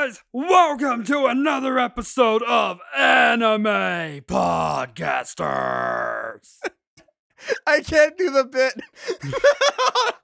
[0.00, 5.40] guys, welcome to another episode of Anime Podcasters.
[7.66, 8.80] I can't do the bit.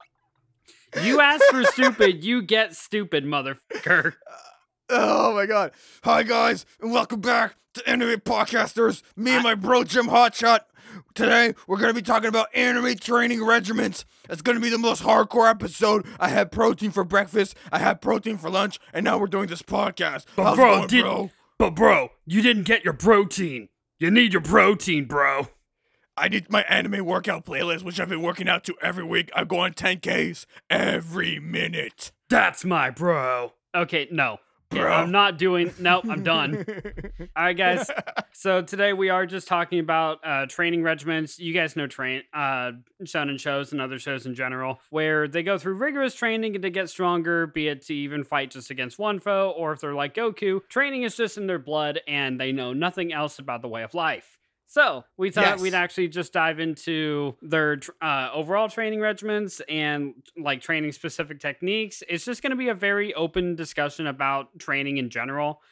[1.02, 4.14] You ask for stupid, you get stupid, motherfucker.
[4.90, 5.72] oh my god.
[6.04, 9.02] Hi guys, and welcome back to Anime Podcasters.
[9.16, 10.60] Me and my bro Jim Hotshot.
[11.14, 14.04] Today we're gonna be talking about anime training regiments.
[14.28, 16.06] It's gonna be the most hardcore episode.
[16.18, 19.62] I had protein for breakfast, I had protein for lunch, and now we're doing this
[19.62, 20.24] podcast.
[20.36, 21.30] But How's it bro, going, did- bro?
[21.58, 23.70] But bro, you didn't get your protein.
[23.98, 25.48] You need your protein, bro.
[26.14, 29.30] I did my anime workout playlist, which I've been working out to every week.
[29.34, 32.12] I go on 10Ks every minute.
[32.28, 33.54] That's my bro.
[33.74, 34.38] Okay, no.
[34.70, 34.92] Bro.
[34.92, 35.72] I'm not doing.
[35.78, 36.64] Nope, I'm done.
[37.36, 37.88] All right, guys.
[38.32, 41.38] So today we are just talking about uh, training regimens.
[41.38, 42.72] You guys know train uh,
[43.04, 46.90] shonen shows and other shows in general, where they go through rigorous training to get
[46.90, 50.60] stronger, be it to even fight just against one foe, or if they're like Goku,
[50.68, 53.94] training is just in their blood and they know nothing else about the way of
[53.94, 54.35] life.
[54.66, 55.60] So we thought Yes.
[55.60, 62.02] we'd actually just dive into their uh, overall training regimens and like training specific techniques.
[62.08, 65.62] It's just going to be a very open discussion about training in general.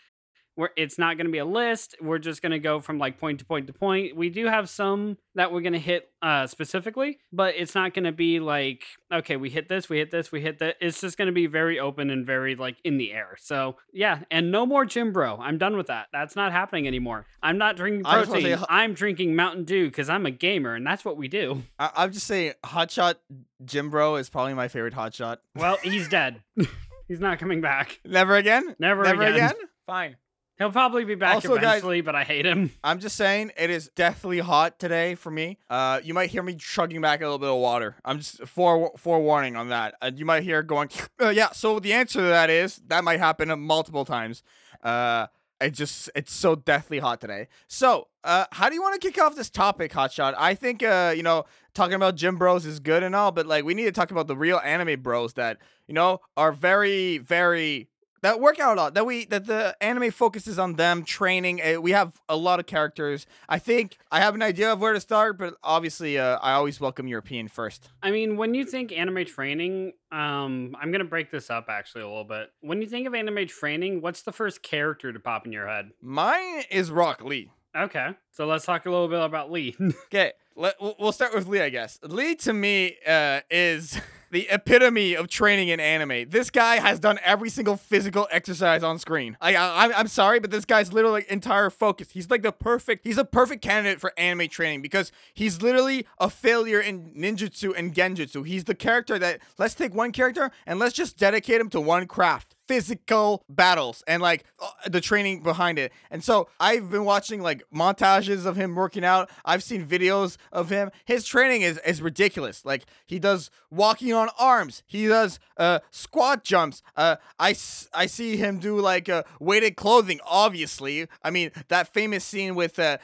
[0.56, 1.96] Where it's not going to be a list.
[2.00, 4.16] We're just going to go from like point to point to point.
[4.16, 8.04] We do have some that we're going to hit uh, specifically, but it's not going
[8.04, 10.76] to be like okay, we hit this, we hit this, we hit that.
[10.80, 13.36] It's just going to be very open and very like in the air.
[13.38, 15.38] So yeah, and no more Jim Bro.
[15.40, 16.06] I'm done with that.
[16.12, 17.26] That's not happening anymore.
[17.42, 18.42] I'm not drinking protein.
[18.42, 21.62] Say, I'm drinking Mountain Dew because I'm a gamer, and that's what we do.
[21.78, 23.16] I- I'm just saying, Hotshot
[23.64, 25.38] Jim Bro is probably my favorite Hotshot.
[25.56, 26.42] Well, he's dead.
[27.08, 28.00] he's not coming back.
[28.04, 28.76] Never again?
[28.78, 29.34] Never, Never again.
[29.34, 29.54] again?
[29.86, 30.16] Fine.
[30.58, 32.70] He'll probably be back Also, guys- eventually, but I hate him.
[32.84, 35.58] I'm just saying, it is deathly hot today for me.
[35.68, 37.96] Uh, you might hear me chugging back a little bit of water.
[38.04, 39.96] I'm just fore forewarning on that.
[40.00, 41.50] Uh, you might hear going, uh, yeah.
[41.50, 44.42] So the answer to that is that might happen multiple times.
[44.82, 45.26] Uh,
[45.60, 47.48] it just it's so deathly hot today.
[47.68, 50.34] So, uh, how do you want to kick off this topic, Hotshot?
[50.36, 51.44] I think uh, you know,
[51.74, 54.26] talking about gym bros is good and all, but like we need to talk about
[54.26, 57.88] the real anime bros that you know are very, very
[58.24, 58.94] that work out a lot.
[58.94, 61.60] That we that the anime focuses on them training.
[61.60, 63.26] Uh, we have a lot of characters.
[63.50, 66.80] I think I have an idea of where to start, but obviously, uh, I always
[66.80, 67.90] welcome European first.
[68.02, 72.08] I mean, when you think anime training, um, I'm gonna break this up actually a
[72.08, 72.50] little bit.
[72.62, 75.90] When you think of anime training, what's the first character to pop in your head?
[76.00, 77.50] Mine is Rock Lee.
[77.76, 79.76] Okay, so let's talk a little bit about Lee.
[80.06, 81.98] Okay, we'll start with Lee, I guess.
[82.02, 84.00] Lee to me uh, is
[84.34, 86.28] the epitome of training in anime.
[86.28, 89.36] This guy has done every single physical exercise on screen.
[89.40, 92.10] I, I I'm- I'm sorry, but this guy's literally entire focus.
[92.10, 93.04] He's like the perfect.
[93.06, 97.94] He's a perfect candidate for anime training because he's literally a failure in ninjutsu and
[97.94, 98.44] genjutsu.
[98.46, 102.06] He's the character that let's take one character and let's just dedicate him to one
[102.06, 105.92] craft physical battles and like uh, the training behind it.
[106.10, 109.30] And so I've been watching like montages of him working out.
[109.44, 110.90] I've seen videos of him.
[111.04, 112.64] His training is is ridiculous.
[112.64, 114.82] Like he does walking on arms.
[114.86, 116.82] He does uh squat jumps.
[116.96, 117.54] Uh I
[117.92, 121.06] I see him do like uh weighted clothing obviously.
[121.22, 122.98] I mean that famous scene with uh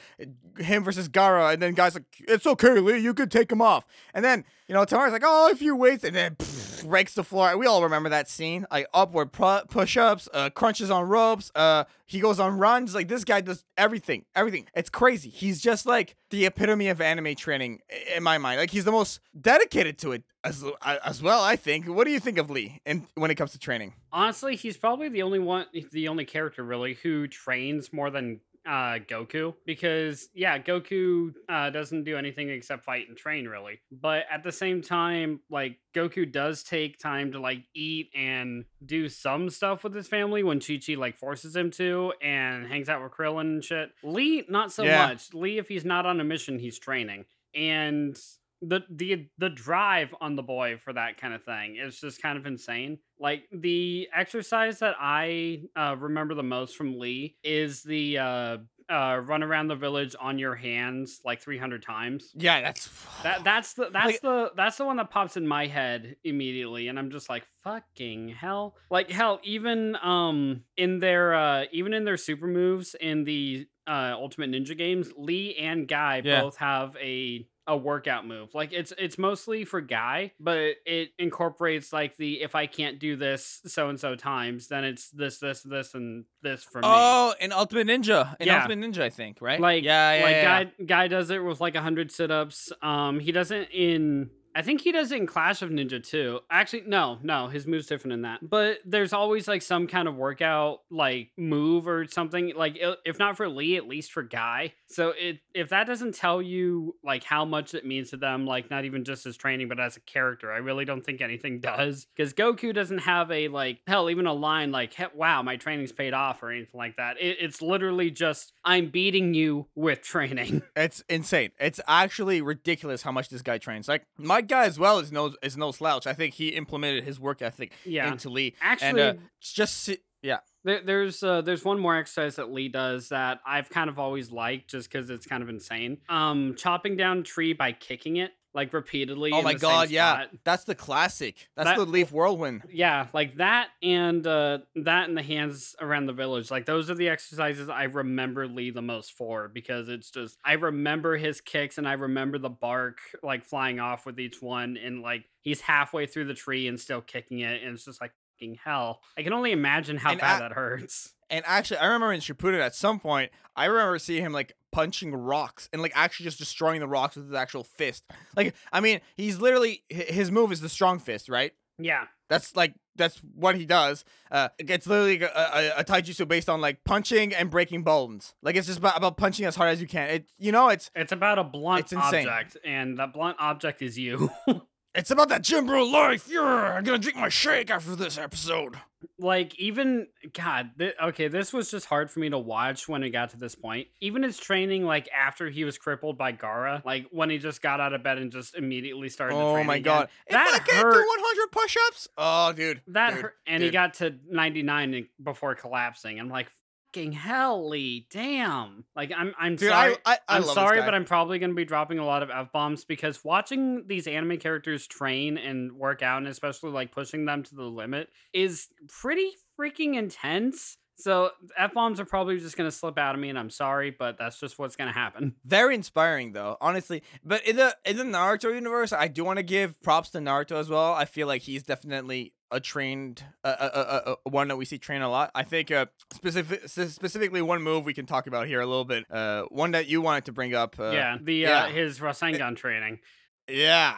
[0.57, 3.85] him versus Gaara and then guys like it's okay Lee, you could take him off.
[4.13, 6.37] And then you know, Tamara's like, oh, a few weights, and then
[6.83, 7.57] breaks the floor.
[7.57, 8.65] We all remember that scene.
[8.71, 11.51] Like upward pu- push-ups, uh, crunches on ropes.
[11.55, 12.93] Uh, he goes on runs.
[12.93, 14.67] Like this guy does everything, everything.
[14.75, 15.29] It's crazy.
[15.29, 17.79] He's just like the epitome of anime training
[18.15, 18.59] in my mind.
[18.59, 20.63] Like he's the most dedicated to it as
[21.05, 21.41] as well.
[21.41, 21.87] I think.
[21.87, 22.81] What do you think of Lee?
[22.85, 26.63] And when it comes to training, Honestly, he's probably the only one, the only character
[26.63, 29.55] really who trains more than uh, Goku.
[29.65, 33.79] Because yeah, Goku uh, doesn't do anything except fight and train really.
[33.91, 39.09] But at the same time, like Goku does take time to like eat and do
[39.09, 43.01] some stuff with his family when Chi Chi like forces him to, and hangs out
[43.01, 43.89] with Krillin and shit.
[44.03, 45.07] Lee, not so Yeah.
[45.07, 45.33] much.
[45.33, 48.17] Lee, if he's not on a mission, he's training and
[48.61, 52.37] the the the drive on the boy for that kind of thing is just kind
[52.37, 52.99] of insane.
[53.19, 58.57] Like the exercise that I uh, remember the most from Lee is the uh,
[58.89, 62.31] uh, run around the village on your hands like 300 times.
[62.35, 62.89] yeah, that's
[63.23, 66.87] That that's the that's Like- the that's the one that pops in my head immediately,
[66.87, 68.75] and I'm just like fucking hell.
[68.89, 74.13] Like hell, even um in their uh even in their super moves in the uh
[74.15, 76.41] Ultimate Ninja games, Lee and Guy Yeah.
[76.41, 78.53] both have a a workout move.
[78.53, 83.15] Like it's it's mostly for Guy, but it incorporates like the if I can't do
[83.15, 86.83] this so and so times, then it's this this this and this for me.
[86.87, 88.61] Oh, in Ultimate Ninja, in Yeah.
[88.61, 89.59] Ultimate Ninja, I think, right?
[89.59, 90.63] Like yeah, yeah, like yeah.
[90.63, 92.73] guy guy does it with like a hundred sit ups.
[92.81, 96.39] Um, he doesn't in I think he does it in Clash of Ninja too.
[96.49, 98.39] Actually, no, no, his move's different than that.
[98.47, 102.53] But there's always like some kind of workout like move or something.
[102.55, 104.73] Like if not for Lee, at least for Guy.
[104.87, 108.69] So it if that doesn't tell you like how much it means to them, like
[108.69, 112.07] not even just as training, but as a character, I really don't think anything does.
[112.15, 116.13] Because Goku doesn't have a like hell, even a line like "Wow, my training's paid
[116.13, 117.17] off" or anything like that.
[117.19, 120.63] It, it's literally just I'm beating you with training.
[120.75, 121.51] It's insane.
[121.59, 123.87] It's actually ridiculous how much this guy trains.
[123.87, 126.07] Like my guy as well is no is no slouch.
[126.07, 128.55] I think he implemented his work ethic yeah, into Lee.
[128.61, 129.01] actually.
[129.01, 129.89] and uh, just
[130.21, 130.39] yeah.
[130.63, 134.31] There, there's uh, there's one more exercise that Lee does that I've kind of always
[134.31, 135.97] liked just because it's kind of insane.
[136.09, 139.31] Um, chopping down a tree by kicking it like repeatedly.
[139.33, 140.25] Oh my god, yeah.
[140.43, 141.47] That's the classic.
[141.55, 142.63] That's That- the Leaf Whirlwind.
[142.69, 146.51] yeah, like that and uh, that and the hands around the village.
[146.51, 150.53] Like those are the exercises I remember Lee the most for because it's just I
[150.53, 155.01] remember his kicks and I remember the bark like flying off with each one and
[155.01, 158.11] like he's halfway through the tree and still kicking it and it's just like
[158.41, 159.01] fucking hell.
[159.17, 161.13] I can only imagine how And bad I- that hurts.
[161.29, 165.15] And actually, I remember in Shippuden at some point, I remember seeing him like punching
[165.15, 168.03] rocks and like actually just destroying the rocks with his actual fist.
[168.35, 171.53] Like, I mean, he's literally his move is the strong fist, right?
[171.77, 172.07] Yeah.
[172.27, 174.03] That's like that's what he does.
[174.29, 178.33] Uh, it's literally a, a, a taijutsu based on like punching and breaking bones.
[178.41, 180.09] Like it's just about, about punching as hard as you can.
[180.09, 182.27] It you know it's It's about a blunt It's insane.
[182.27, 184.29] object, and that blunt object is you.
[184.95, 186.27] it's about that gym bro life.
[186.29, 188.75] Yeah, I'm gonna drink my shake after this episode.
[189.17, 193.09] like, even God, th- okay, this was just hard for me to watch when it
[193.11, 193.87] got to this point.
[193.99, 197.79] Even his training, like after he was crippled by Gaara, like when he just got
[197.79, 199.35] out of bed and just immediately started.
[199.35, 200.09] Oh my again, god!
[200.29, 200.93] that if I can't hurt.
[200.93, 206.19] do 100 push-ups, oh dude, That dude, hurt, and he got to 99 before collapsing.
[206.19, 206.51] I'm like,
[206.91, 208.85] fucking hell, Lee, damn.
[208.95, 209.95] Like, I'm, I'm Dude, sorry.
[210.05, 212.51] I, I, love sorry, but I'm probably going to be dropping a lot of f
[212.51, 217.43] bombs because watching these anime characters train and work out, and especially like pushing them
[217.43, 219.29] to the limit, is pretty
[219.59, 220.77] freaking intense.
[220.97, 223.91] So f bombs are probably just going to slip out of me, and I'm sorry,
[223.91, 225.35] but that's just what's going to happen.
[225.45, 227.03] Very inspiring though, honestly.
[227.23, 230.57] But in the in the Naruto universe, I do want to give props to Naruto
[230.57, 230.93] as well.
[230.93, 234.77] I feel like he's definitely a trained, uh, uh, uh, uh, one that we see
[234.77, 235.31] train a lot.
[235.33, 239.05] I think uh, specific specifically one move we can talk about here a little bit.
[239.09, 240.75] Uh, one that you wanted to bring up.
[240.79, 241.63] Uh, yeah, the yeah.
[241.63, 242.99] Uh, his Rasengan training.
[243.47, 243.95] yeah.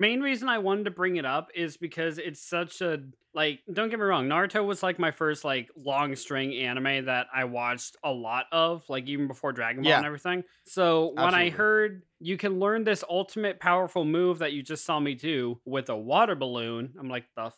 [0.00, 3.00] main reason I wanted to bring it up is because it's such a
[3.34, 7.26] like don't get me wrong Naruto was like my first like long string anime that
[7.34, 9.96] I watched a lot of like even before Dragon Ball Yeah.
[9.98, 10.44] and everything.
[10.64, 14.98] So when I heard you can learn this ultimate powerful move that you just saw
[14.98, 17.52] me do with a water balloon, I'm like the?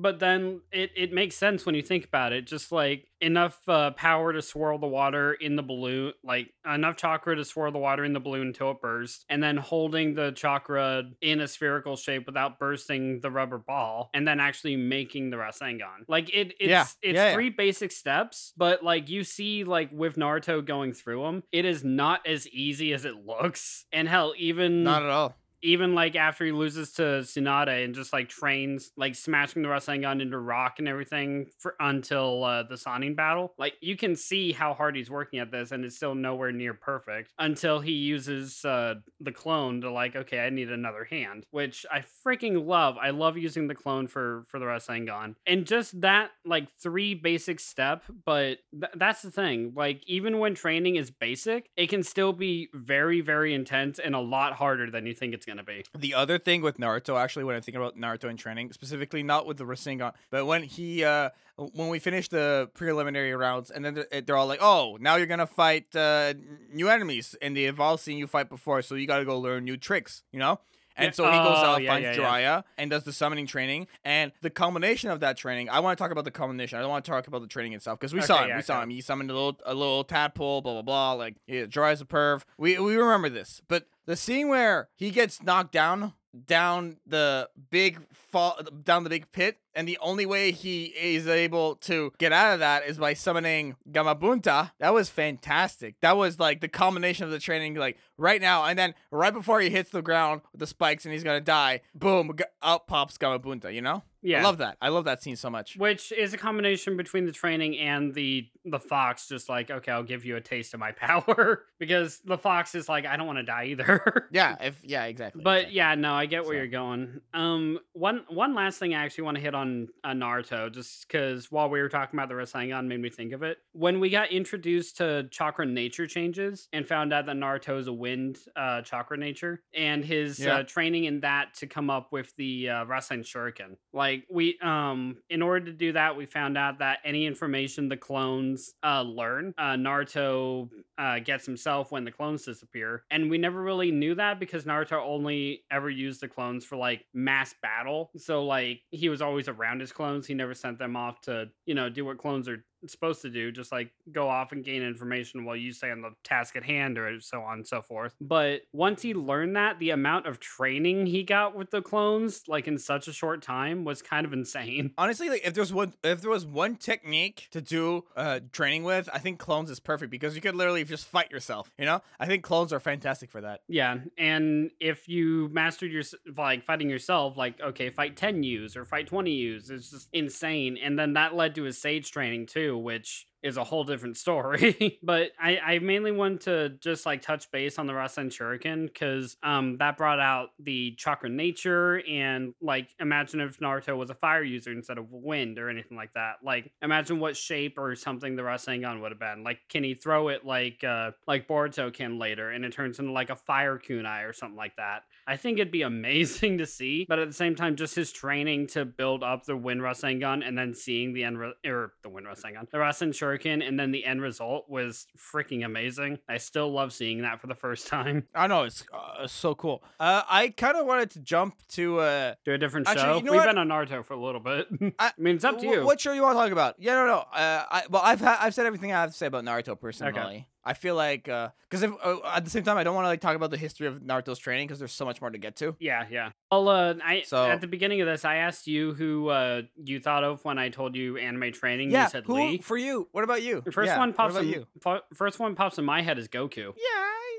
[0.00, 2.46] But then it, it makes sense when you think about it.
[2.46, 7.34] Just like enough uh, power to swirl the water in the balloon, like enough chakra
[7.34, 11.02] to swirl the water in the balloon until it bursts, and then holding the chakra
[11.20, 16.04] in a spherical shape without bursting the rubber ball, and then actually making the Rasengan.
[16.06, 17.34] Like it, it's Yeah, it's yeah, yeah.
[17.34, 21.82] three basic steps, but like you see, like with Naruto going through them, it is
[21.82, 23.84] not as easy as it looks.
[23.92, 25.34] And hell, even Not at all.
[25.62, 30.20] Even like after he loses to Tsunade and just like trains like smashing the Rasengan
[30.20, 34.74] into rock and everything for until uh, the Sannin battle, like you can see how
[34.74, 38.94] hard he's working at this and it's still nowhere near perfect until he uses uh,
[39.20, 42.96] the clone to like, okay, I need another hand, which I freaking love.
[43.00, 47.60] I love using the clone for for the Rasengan and just that like three basic
[47.60, 49.72] step, but th- that's the thing.
[49.74, 54.20] Like even when training is basic, it can still be very very intense and a
[54.20, 55.84] lot harder than you think it's gonna be.
[55.96, 59.46] The other thing with Naruto, actually, when I think about Naruto in training, specifically not
[59.46, 63.94] with the Rasengan, but when he, uh, when we finish the preliminary rounds, and then
[63.94, 66.34] they're, they're all like, "Oh, now you're gonna fight uh,
[66.72, 69.76] new enemies, and they've all seen you fight before, so you gotta go learn new
[69.76, 70.60] tricks," you know.
[70.98, 72.60] And so he goes Oh, out, yeah, finds yeah, yeah.
[72.76, 73.86] And does the summoning training.
[74.04, 76.78] And the culmination of that training, I want to talk about the culmination.
[76.78, 78.56] I don't want to talk about the training itself because we saw him.
[78.56, 78.90] we saw him.
[78.90, 81.12] He summoned a little, a little tadpole, blah blah blah.
[81.12, 82.42] Like yeah, Jiraiya's a perv.
[82.58, 86.14] We we remember this, but the scene where he gets knocked down
[86.46, 91.76] down the big fall down the big pit and the only way he is able
[91.76, 94.72] to get out of that is by summoning Gamabunta.
[94.80, 95.94] That was fantastic.
[96.00, 98.64] That was like the culmination of the training, like right now.
[98.64, 101.82] And then right before he hits the ground with the spikes and he's gonna die,
[101.94, 102.32] boom,
[102.62, 103.72] out pops Gamabunta.
[103.72, 104.02] You know?
[104.20, 104.40] Yeah.
[104.40, 104.76] I love that.
[104.82, 105.76] I love that scene so much.
[105.76, 110.02] which is a combination between the training and the the fox just like okay i'll
[110.02, 113.38] give you a taste of my power because the fox is like i don't want
[113.38, 114.56] to die either Yeah.
[114.60, 115.42] If yeah, exactly.
[115.42, 115.76] but exactly.
[115.76, 119.24] yeah no i get where So- you're going um one one last thing i actually
[119.24, 122.34] want to hit on on uh, Naruto just because while we were talking about the
[122.34, 123.58] Rasengan made me think of it.
[123.72, 127.92] When we got introduced to chakra nature changes and found out that Naruto is a
[127.92, 130.58] wind uh, chakra nature and his Yeah.
[130.58, 133.76] uh, training in that to come up with the uh, Rasen Shuriken.
[133.92, 137.96] Like we, um, in order to do that, we found out that any information the
[137.96, 143.04] clones uh, learn, uh, Naruto uh, gets himself when the clones disappear.
[143.10, 147.06] And we never really knew that because Naruto only ever used the clones for like
[147.14, 148.10] mass battle.
[148.16, 150.26] So like he was always around his clones.
[150.26, 153.50] He never sent them off to, you know, do what clones are supposed to do,
[153.50, 156.98] just like go off and gain information while you stay on the task at hand
[156.98, 158.14] or so on and so forth.
[158.20, 162.68] But once he learned that, the amount of training he got with the clones, like
[162.68, 164.92] in such a short time, was kind of insane.
[164.98, 169.08] Honestly, like if there's one if there was one technique to do uh training with,
[169.12, 171.70] I think clones is perfect because you could literally just fight yourself.
[171.78, 173.60] You know, I think clones are fantastic for that.
[173.68, 176.02] Yeah, and if you mastered your
[176.36, 180.78] like fighting yourself, like okay, fight ten U's or fight twenty U's, it's just insane.
[180.82, 184.98] And then that led to his sage training too, which is a whole different story.
[185.02, 189.36] but I, I mainly want to just like touch base on the Rasen Shuriken because
[189.42, 194.42] um that brought out the chakra nature and like imagine if Naruto was a fire
[194.42, 196.36] user instead of wind or anything like that.
[196.42, 199.44] Like imagine what shape or something the Rasengan would have been.
[199.44, 203.12] Like can he throw it like uh like Boruto can later and it turns into
[203.12, 205.02] like a fire kunai or something like that.
[205.26, 208.68] I think it'd be amazing to see, but at the same time, just his training
[208.68, 212.70] to build up the Wind Rasengan and then seeing the end or the Wind Rasengan,
[212.70, 216.18] the Rasen Shuriken, and then the end result was freaking amazing.
[216.28, 218.26] I still love seeing that for the first time.
[218.34, 219.82] I know it's uh, so cool.
[220.00, 223.16] Uh, I kind of wanted to jump to uh, Do a different Actually, show.
[223.18, 223.46] you know We've what?
[223.48, 224.66] been on Naruto for a little bit.
[224.98, 225.84] I, I- mean, it's up to you.
[225.84, 226.76] What show you want to talk about?
[226.78, 227.18] Yeah, no, no.
[227.18, 230.46] Uh, I well, I've ha- I've said everything I have to say about Naruto personally.
[230.68, 233.20] I feel like because if uh, at the same time I don't want to like
[233.22, 235.74] talk about the history of Naruto's training because there's so much more to get to.
[235.80, 236.30] Yeah, yeah.
[236.52, 239.98] Well, uh, I So- at the beginning of this, I asked you who uh, you
[240.00, 241.90] thought of when I told you anime training.
[241.90, 242.58] yeah, you said who Lee.
[242.58, 243.08] for you?
[243.12, 243.62] What about you?
[243.64, 244.66] The first Yeah, one pops in, you?
[244.82, 246.74] fo- first one pops in my head is Goku.
[246.76, 247.38] Yeah, I,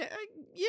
[0.00, 0.66] okay, I, yeah,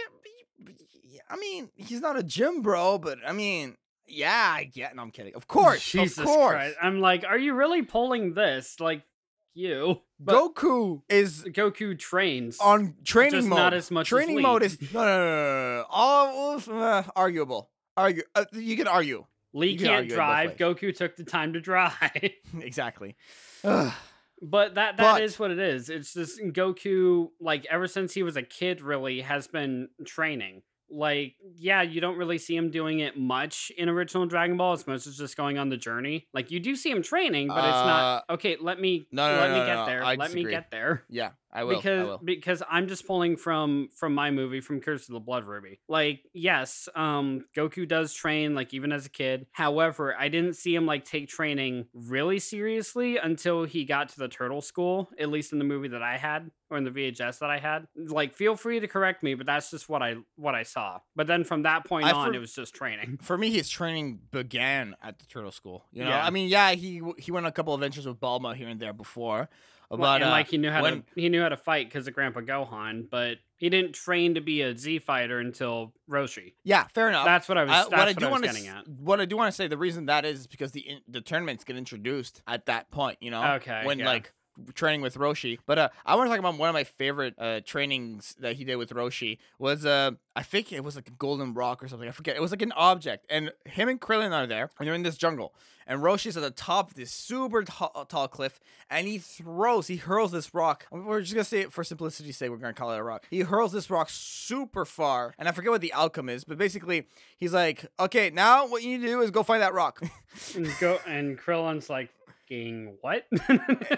[1.04, 3.76] yeah, I mean, he's not a gym bro, but I mean,
[4.08, 4.96] yeah, I get.
[4.96, 5.36] No, I'm kidding.
[5.36, 6.52] Of course, Jesus of course.
[6.54, 6.78] Christ.
[6.82, 8.80] I'm like, are you really pulling this?
[8.80, 9.04] Like,
[9.54, 10.02] you.
[10.20, 12.60] But Goku is Goku trains.
[12.60, 13.58] on training just mode.
[13.60, 14.44] not as much training Lee.
[14.44, 15.86] mode is no, no, no, no, no, no.
[15.90, 17.70] all uh, arguable.
[17.98, 18.24] Argue.
[18.36, 20.58] Uh, you can argue Lee can can't argue it both drive.
[20.58, 21.94] Goku took the time to drive.
[22.60, 23.16] exactly.
[23.64, 23.92] Ugh.
[24.44, 25.88] But that that is But- what it is.
[25.92, 30.64] It's just Goku, like ever since he was a kid, really has been training.
[30.92, 34.74] Like, yeah, you don't really see him doing it much in original Dragon Ball.
[34.74, 36.28] It's mostly just going on the journey.
[36.34, 38.58] Like you do see him training, but it's not uh, okay.
[38.60, 40.04] Let me no, no, let no, me no, get there.
[40.04, 41.04] I let me get there.
[41.10, 41.76] yeah, I will.
[41.78, 42.18] because I will.
[42.24, 45.80] because I'm just pulling from from my movie from Curse of the Blood Ruby.
[45.88, 49.48] Like yes, um Goku does train like even as a kid.
[49.52, 54.28] However, I didn't see him like take training really seriously until he got to the
[54.28, 57.50] turtle school, at least in the movie that I had or in the VHS that
[57.50, 57.86] I had.
[57.98, 61.00] Like feel free to correct me, but that's just what I what I saw.
[61.16, 63.20] But then from that point I on for- it was just training.
[63.22, 65.86] For me, his training began at the Turtle School.
[65.92, 66.26] You know, Yeah.
[66.26, 68.94] I mean, yeah, he he went on a couple adventures with Bulma here and there
[68.94, 69.50] before,
[69.92, 71.88] but Well, and uh, like he knew how when- to he knew how to fight
[71.88, 76.54] because of Grandpa Gohan, but he didn't train to be a Z fighter until Roshi.
[76.64, 77.26] yeah, fair enough.
[77.26, 77.72] That's what I was.
[77.72, 80.26] That's what I do want to what I do want to say the reason that
[80.26, 83.18] is, is because the in, the tournaments get introduced at that point.
[83.22, 84.06] You know, Okay, when yeah.
[84.08, 84.34] like
[84.74, 85.60] training with Roshi.
[85.66, 88.64] But uh, I want to talk about one of my favorite uh trainings that he
[88.64, 92.08] did with Roshi was uh I think it was like a golden rock or something.
[92.08, 92.36] I forget.
[92.36, 95.18] It was like an object, and him and Krillin are there, and they're in this
[95.18, 95.54] jungle.
[95.88, 99.98] And Roshi's at the top of this super tall, tall cliff, and he throws, he
[99.98, 100.86] hurls this rock.
[100.92, 102.50] We're just gonna say it for simplicity's sake.
[102.50, 103.26] We're gonna call it a rock.
[103.30, 107.08] He hurls this rock super far, and I forget what the outcome is, but basically,
[107.38, 110.02] he's like, "Okay, now what you need to do is go find that rock."
[110.80, 112.10] go and Krillin's like,
[112.52, 113.26] "Fucking what?"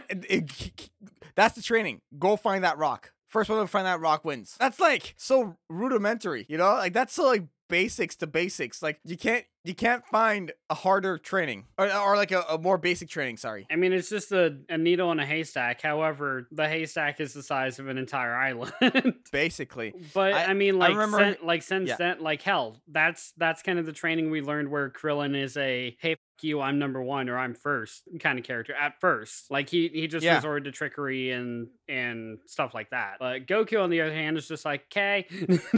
[0.09, 0.89] It- it-
[1.35, 2.01] that's the training.
[2.19, 3.11] Go find that rock.
[3.27, 4.55] First one to find that rock wins.
[4.59, 6.73] That's like so rudimentary, you know?
[6.73, 8.83] Like that's so like basics to basics.
[8.83, 12.77] Like you can't you can't find a harder training or, or like a, a more
[12.77, 13.37] basic training.
[13.37, 13.65] Sorry.
[13.71, 15.81] I mean, it's just a, a needle in a haystack.
[15.81, 18.73] However, the haystack is the size of an entire island.
[19.31, 21.95] Basically, but I- I, mean, I like, remember- sen- like since yeah.
[21.97, 25.97] then, like hell, that's that's kind of the training we learned where Krillin is a
[25.99, 26.17] hey.
[26.43, 29.49] You, I'm number one, or I'm first kind of character at first.
[29.49, 30.35] Like he he just Yeah.
[30.35, 33.17] resorted to trickery and and stuff like that.
[33.19, 35.27] But Goku, on the other hand, is just like, okay,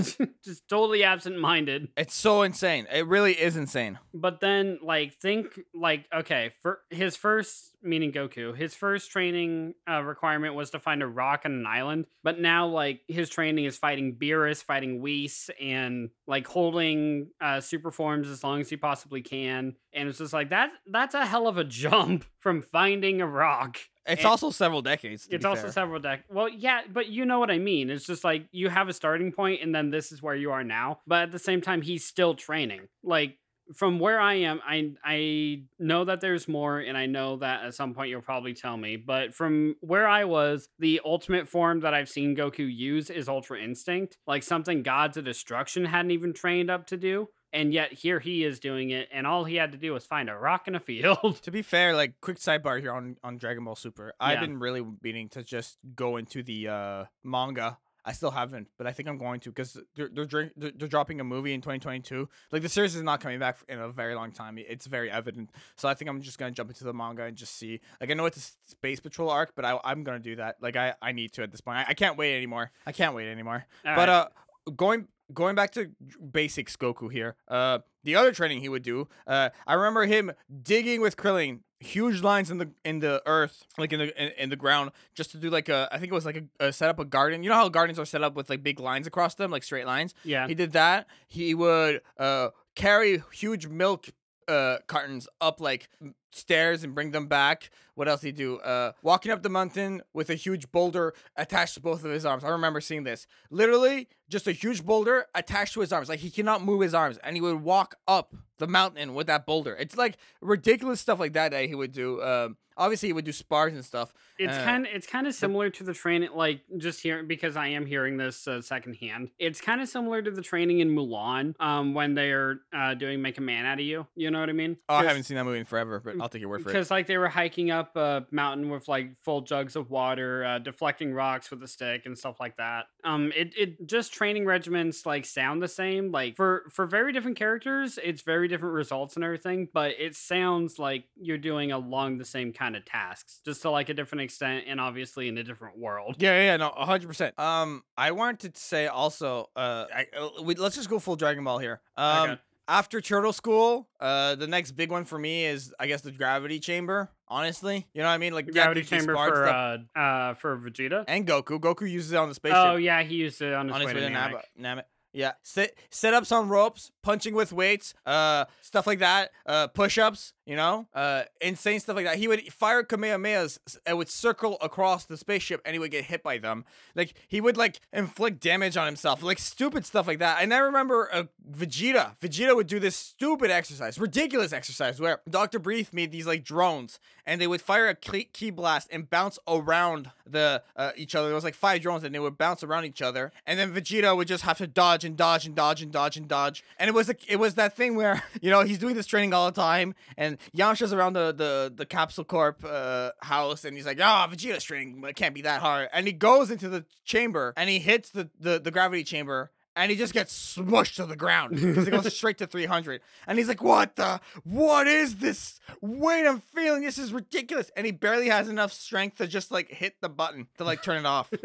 [0.44, 1.90] just totally absent minded.
[1.98, 2.88] it's so insane.
[2.92, 4.00] It really is insane.
[4.14, 10.02] But then, like, think like okay, for his first meaning Goku, his first training uh,
[10.02, 12.06] requirement was to find a rock on an island.
[12.24, 17.92] But now, like, his training is fighting Beerus, fighting Whis, and like holding uh, super
[17.92, 19.76] forms as long as he possibly can.
[19.94, 20.72] And it's just like that.
[20.88, 23.78] That's a hell of a jump from finding a rock.
[24.08, 25.28] It's And- also several decades.
[25.32, 25.72] It's also fair.
[25.72, 26.28] several decades.
[26.32, 27.90] Well, yeah, but you know what I mean.
[27.90, 30.64] It's just like you have a starting point, and then this is where you are
[30.64, 31.00] now.
[31.08, 32.82] But at the same time, he's still training.
[33.04, 33.38] Like
[33.74, 37.74] from where I am, I I know that there's more, and I know that at
[37.74, 38.96] some point you'll probably tell me.
[38.98, 43.60] But from where I was, the ultimate form that I've seen Goku use is Ultra
[43.60, 47.30] Instinct, like something Gods of Destruction hadn't even trained up to do.
[47.54, 50.30] And yet here he is doing it, and all he had to do was find
[50.30, 51.42] a rock in a field.
[51.44, 54.14] To be fair, like quick sidebar here on on Dragon Ball Super.
[54.20, 54.42] I've Yeah.
[54.42, 57.78] been really meaning to just go into the uh manga.
[58.06, 60.88] I still haven't, but I think I'm going to because they're they're, drink, they're they're
[60.88, 62.30] dropping a movie in 2022.
[62.52, 64.58] Like the series is not coming back in a very long time.
[64.60, 65.52] It's very evident.
[65.76, 67.82] So I think I'm just gonna jump into the manga and just see.
[68.00, 70.58] Like I know it's a space patrol arc, but I I'm gonna do that.
[70.62, 71.80] Like I I need to at this point.
[71.80, 72.72] I, I can't wait anymore.
[72.86, 73.66] I can't wait anymore.
[73.86, 74.30] All but right.
[74.68, 75.90] uh, going going back to
[76.32, 77.36] basics Goku here.
[77.48, 79.08] Uh, the other training he would do.
[79.26, 80.32] Uh, I remember him
[80.62, 84.50] digging with Krillin, huge lines in the in the earth, like in the in, in
[84.50, 85.88] the ground, just to do like a.
[85.92, 87.44] I think it was like a, a set up a garden.
[87.44, 89.86] You know how gardens are set up with like big lines across them, like straight
[89.86, 90.14] lines.
[90.24, 91.08] yeah, He did that.
[91.28, 94.10] He would uh carry huge milk
[94.48, 95.90] uh cartons up like
[96.36, 97.70] stairs and bring them back.
[97.96, 98.58] What else did he do?
[98.60, 102.44] Uh walking up the mountain with a huge boulder attached to both of his arms.
[102.44, 103.26] I remember seeing this.
[103.50, 106.10] Literally just a huge boulder attached to his arms.
[106.10, 109.46] Like he cannot move his arms and he would walk up the mountain with that
[109.46, 109.76] boulder.
[109.76, 112.22] It's like ridiculous stuff like that that he would do.
[112.22, 114.14] Um obviously he would do spars and stuff.
[114.38, 117.68] It's Uh, kind it's kind of similar to the training like just here because I
[117.68, 119.30] am hearing this uh, secondhand.
[119.40, 123.38] It's kind of similar to the training in Mulan um when they're uh doing make
[123.38, 124.08] a man out of you.
[124.16, 124.76] You know what I mean?
[124.90, 126.74] Oh, I haven't seen that movie in forever, but I'll take your word for it.
[126.74, 130.58] because like they were hiking up a mountain with like full jugs of water, uh,
[130.58, 132.86] deflecting rocks with a stick and stuff like that.
[133.04, 136.12] Um, it it just training regimens like sound the same.
[136.12, 139.68] Like for for very different characters, it's very different results and everything.
[139.72, 143.90] But it sounds like you're doing along the same kind of tasks, just to like
[143.90, 146.16] a different extent, and obviously in a different world.
[146.18, 147.38] Yeah, yeah, no, hundred percent.
[147.38, 151.44] Um, I wanted to say also, uh, I, uh, we, let's just go full Dragon
[151.44, 151.82] Ball here.
[151.96, 152.42] Um, Okay.
[152.68, 156.60] After Turtle School, uh, the next big one for me is, I guess, the Gravity
[156.60, 157.10] Chamber.
[157.28, 158.34] Honestly, you know what I mean?
[158.34, 161.06] Like Gravity chamber for uh uh for Vegeta.
[161.08, 161.60] and Goku.
[161.60, 162.58] Goku uses it on the spaceship.
[162.58, 164.42] Oh yeah, he used it on his, on his way way to Namek.
[164.62, 164.84] Namek.
[165.16, 169.98] Yeah, sit sit ups on ropes, punching with weights, uh, stuff like that, uh, push
[169.98, 172.18] ups, you know, uh, insane stuff like that.
[172.18, 176.22] He would fire Kamehamehas and would circle across the spaceship, and he would get hit
[176.22, 176.66] by them.
[176.96, 180.40] Like he would like inflict damage on himself, like stupid stuff like that.
[180.42, 182.20] And I remember uh, Vegeta.
[182.20, 187.00] Vegeta would do this stupid exercise, ridiculous exercise, where Doctor Brief made these like drones,
[187.26, 191.28] and they would fire a ki blast and bounce around the uh, each other.
[191.28, 194.14] There was like five drones, and they would bounce around each other, and then Vegeta
[194.14, 196.64] would just have to dodge and dodge and dodge and dodge and dodge.
[196.78, 199.34] And it was like it was that thing where you know he's doing this training
[199.34, 203.86] all the time, and Yamcha's around the the the Capsule Corp uh, house, and he's
[203.86, 207.54] like, "Ah, Vegeta's training it can't be that hard." And he goes into the chamber,
[207.56, 209.52] and he hits the the, the gravity chamber.
[209.76, 213.02] And he just gets smushed to the ground because it goes straight to 300.
[213.28, 214.22] And he's like, What the?
[214.44, 215.60] What is this?
[215.82, 217.72] Wait, I'm feeling this is ridiculous.
[217.76, 220.98] And he barely has enough strength to just like hit the button to like turn
[220.98, 221.32] it off.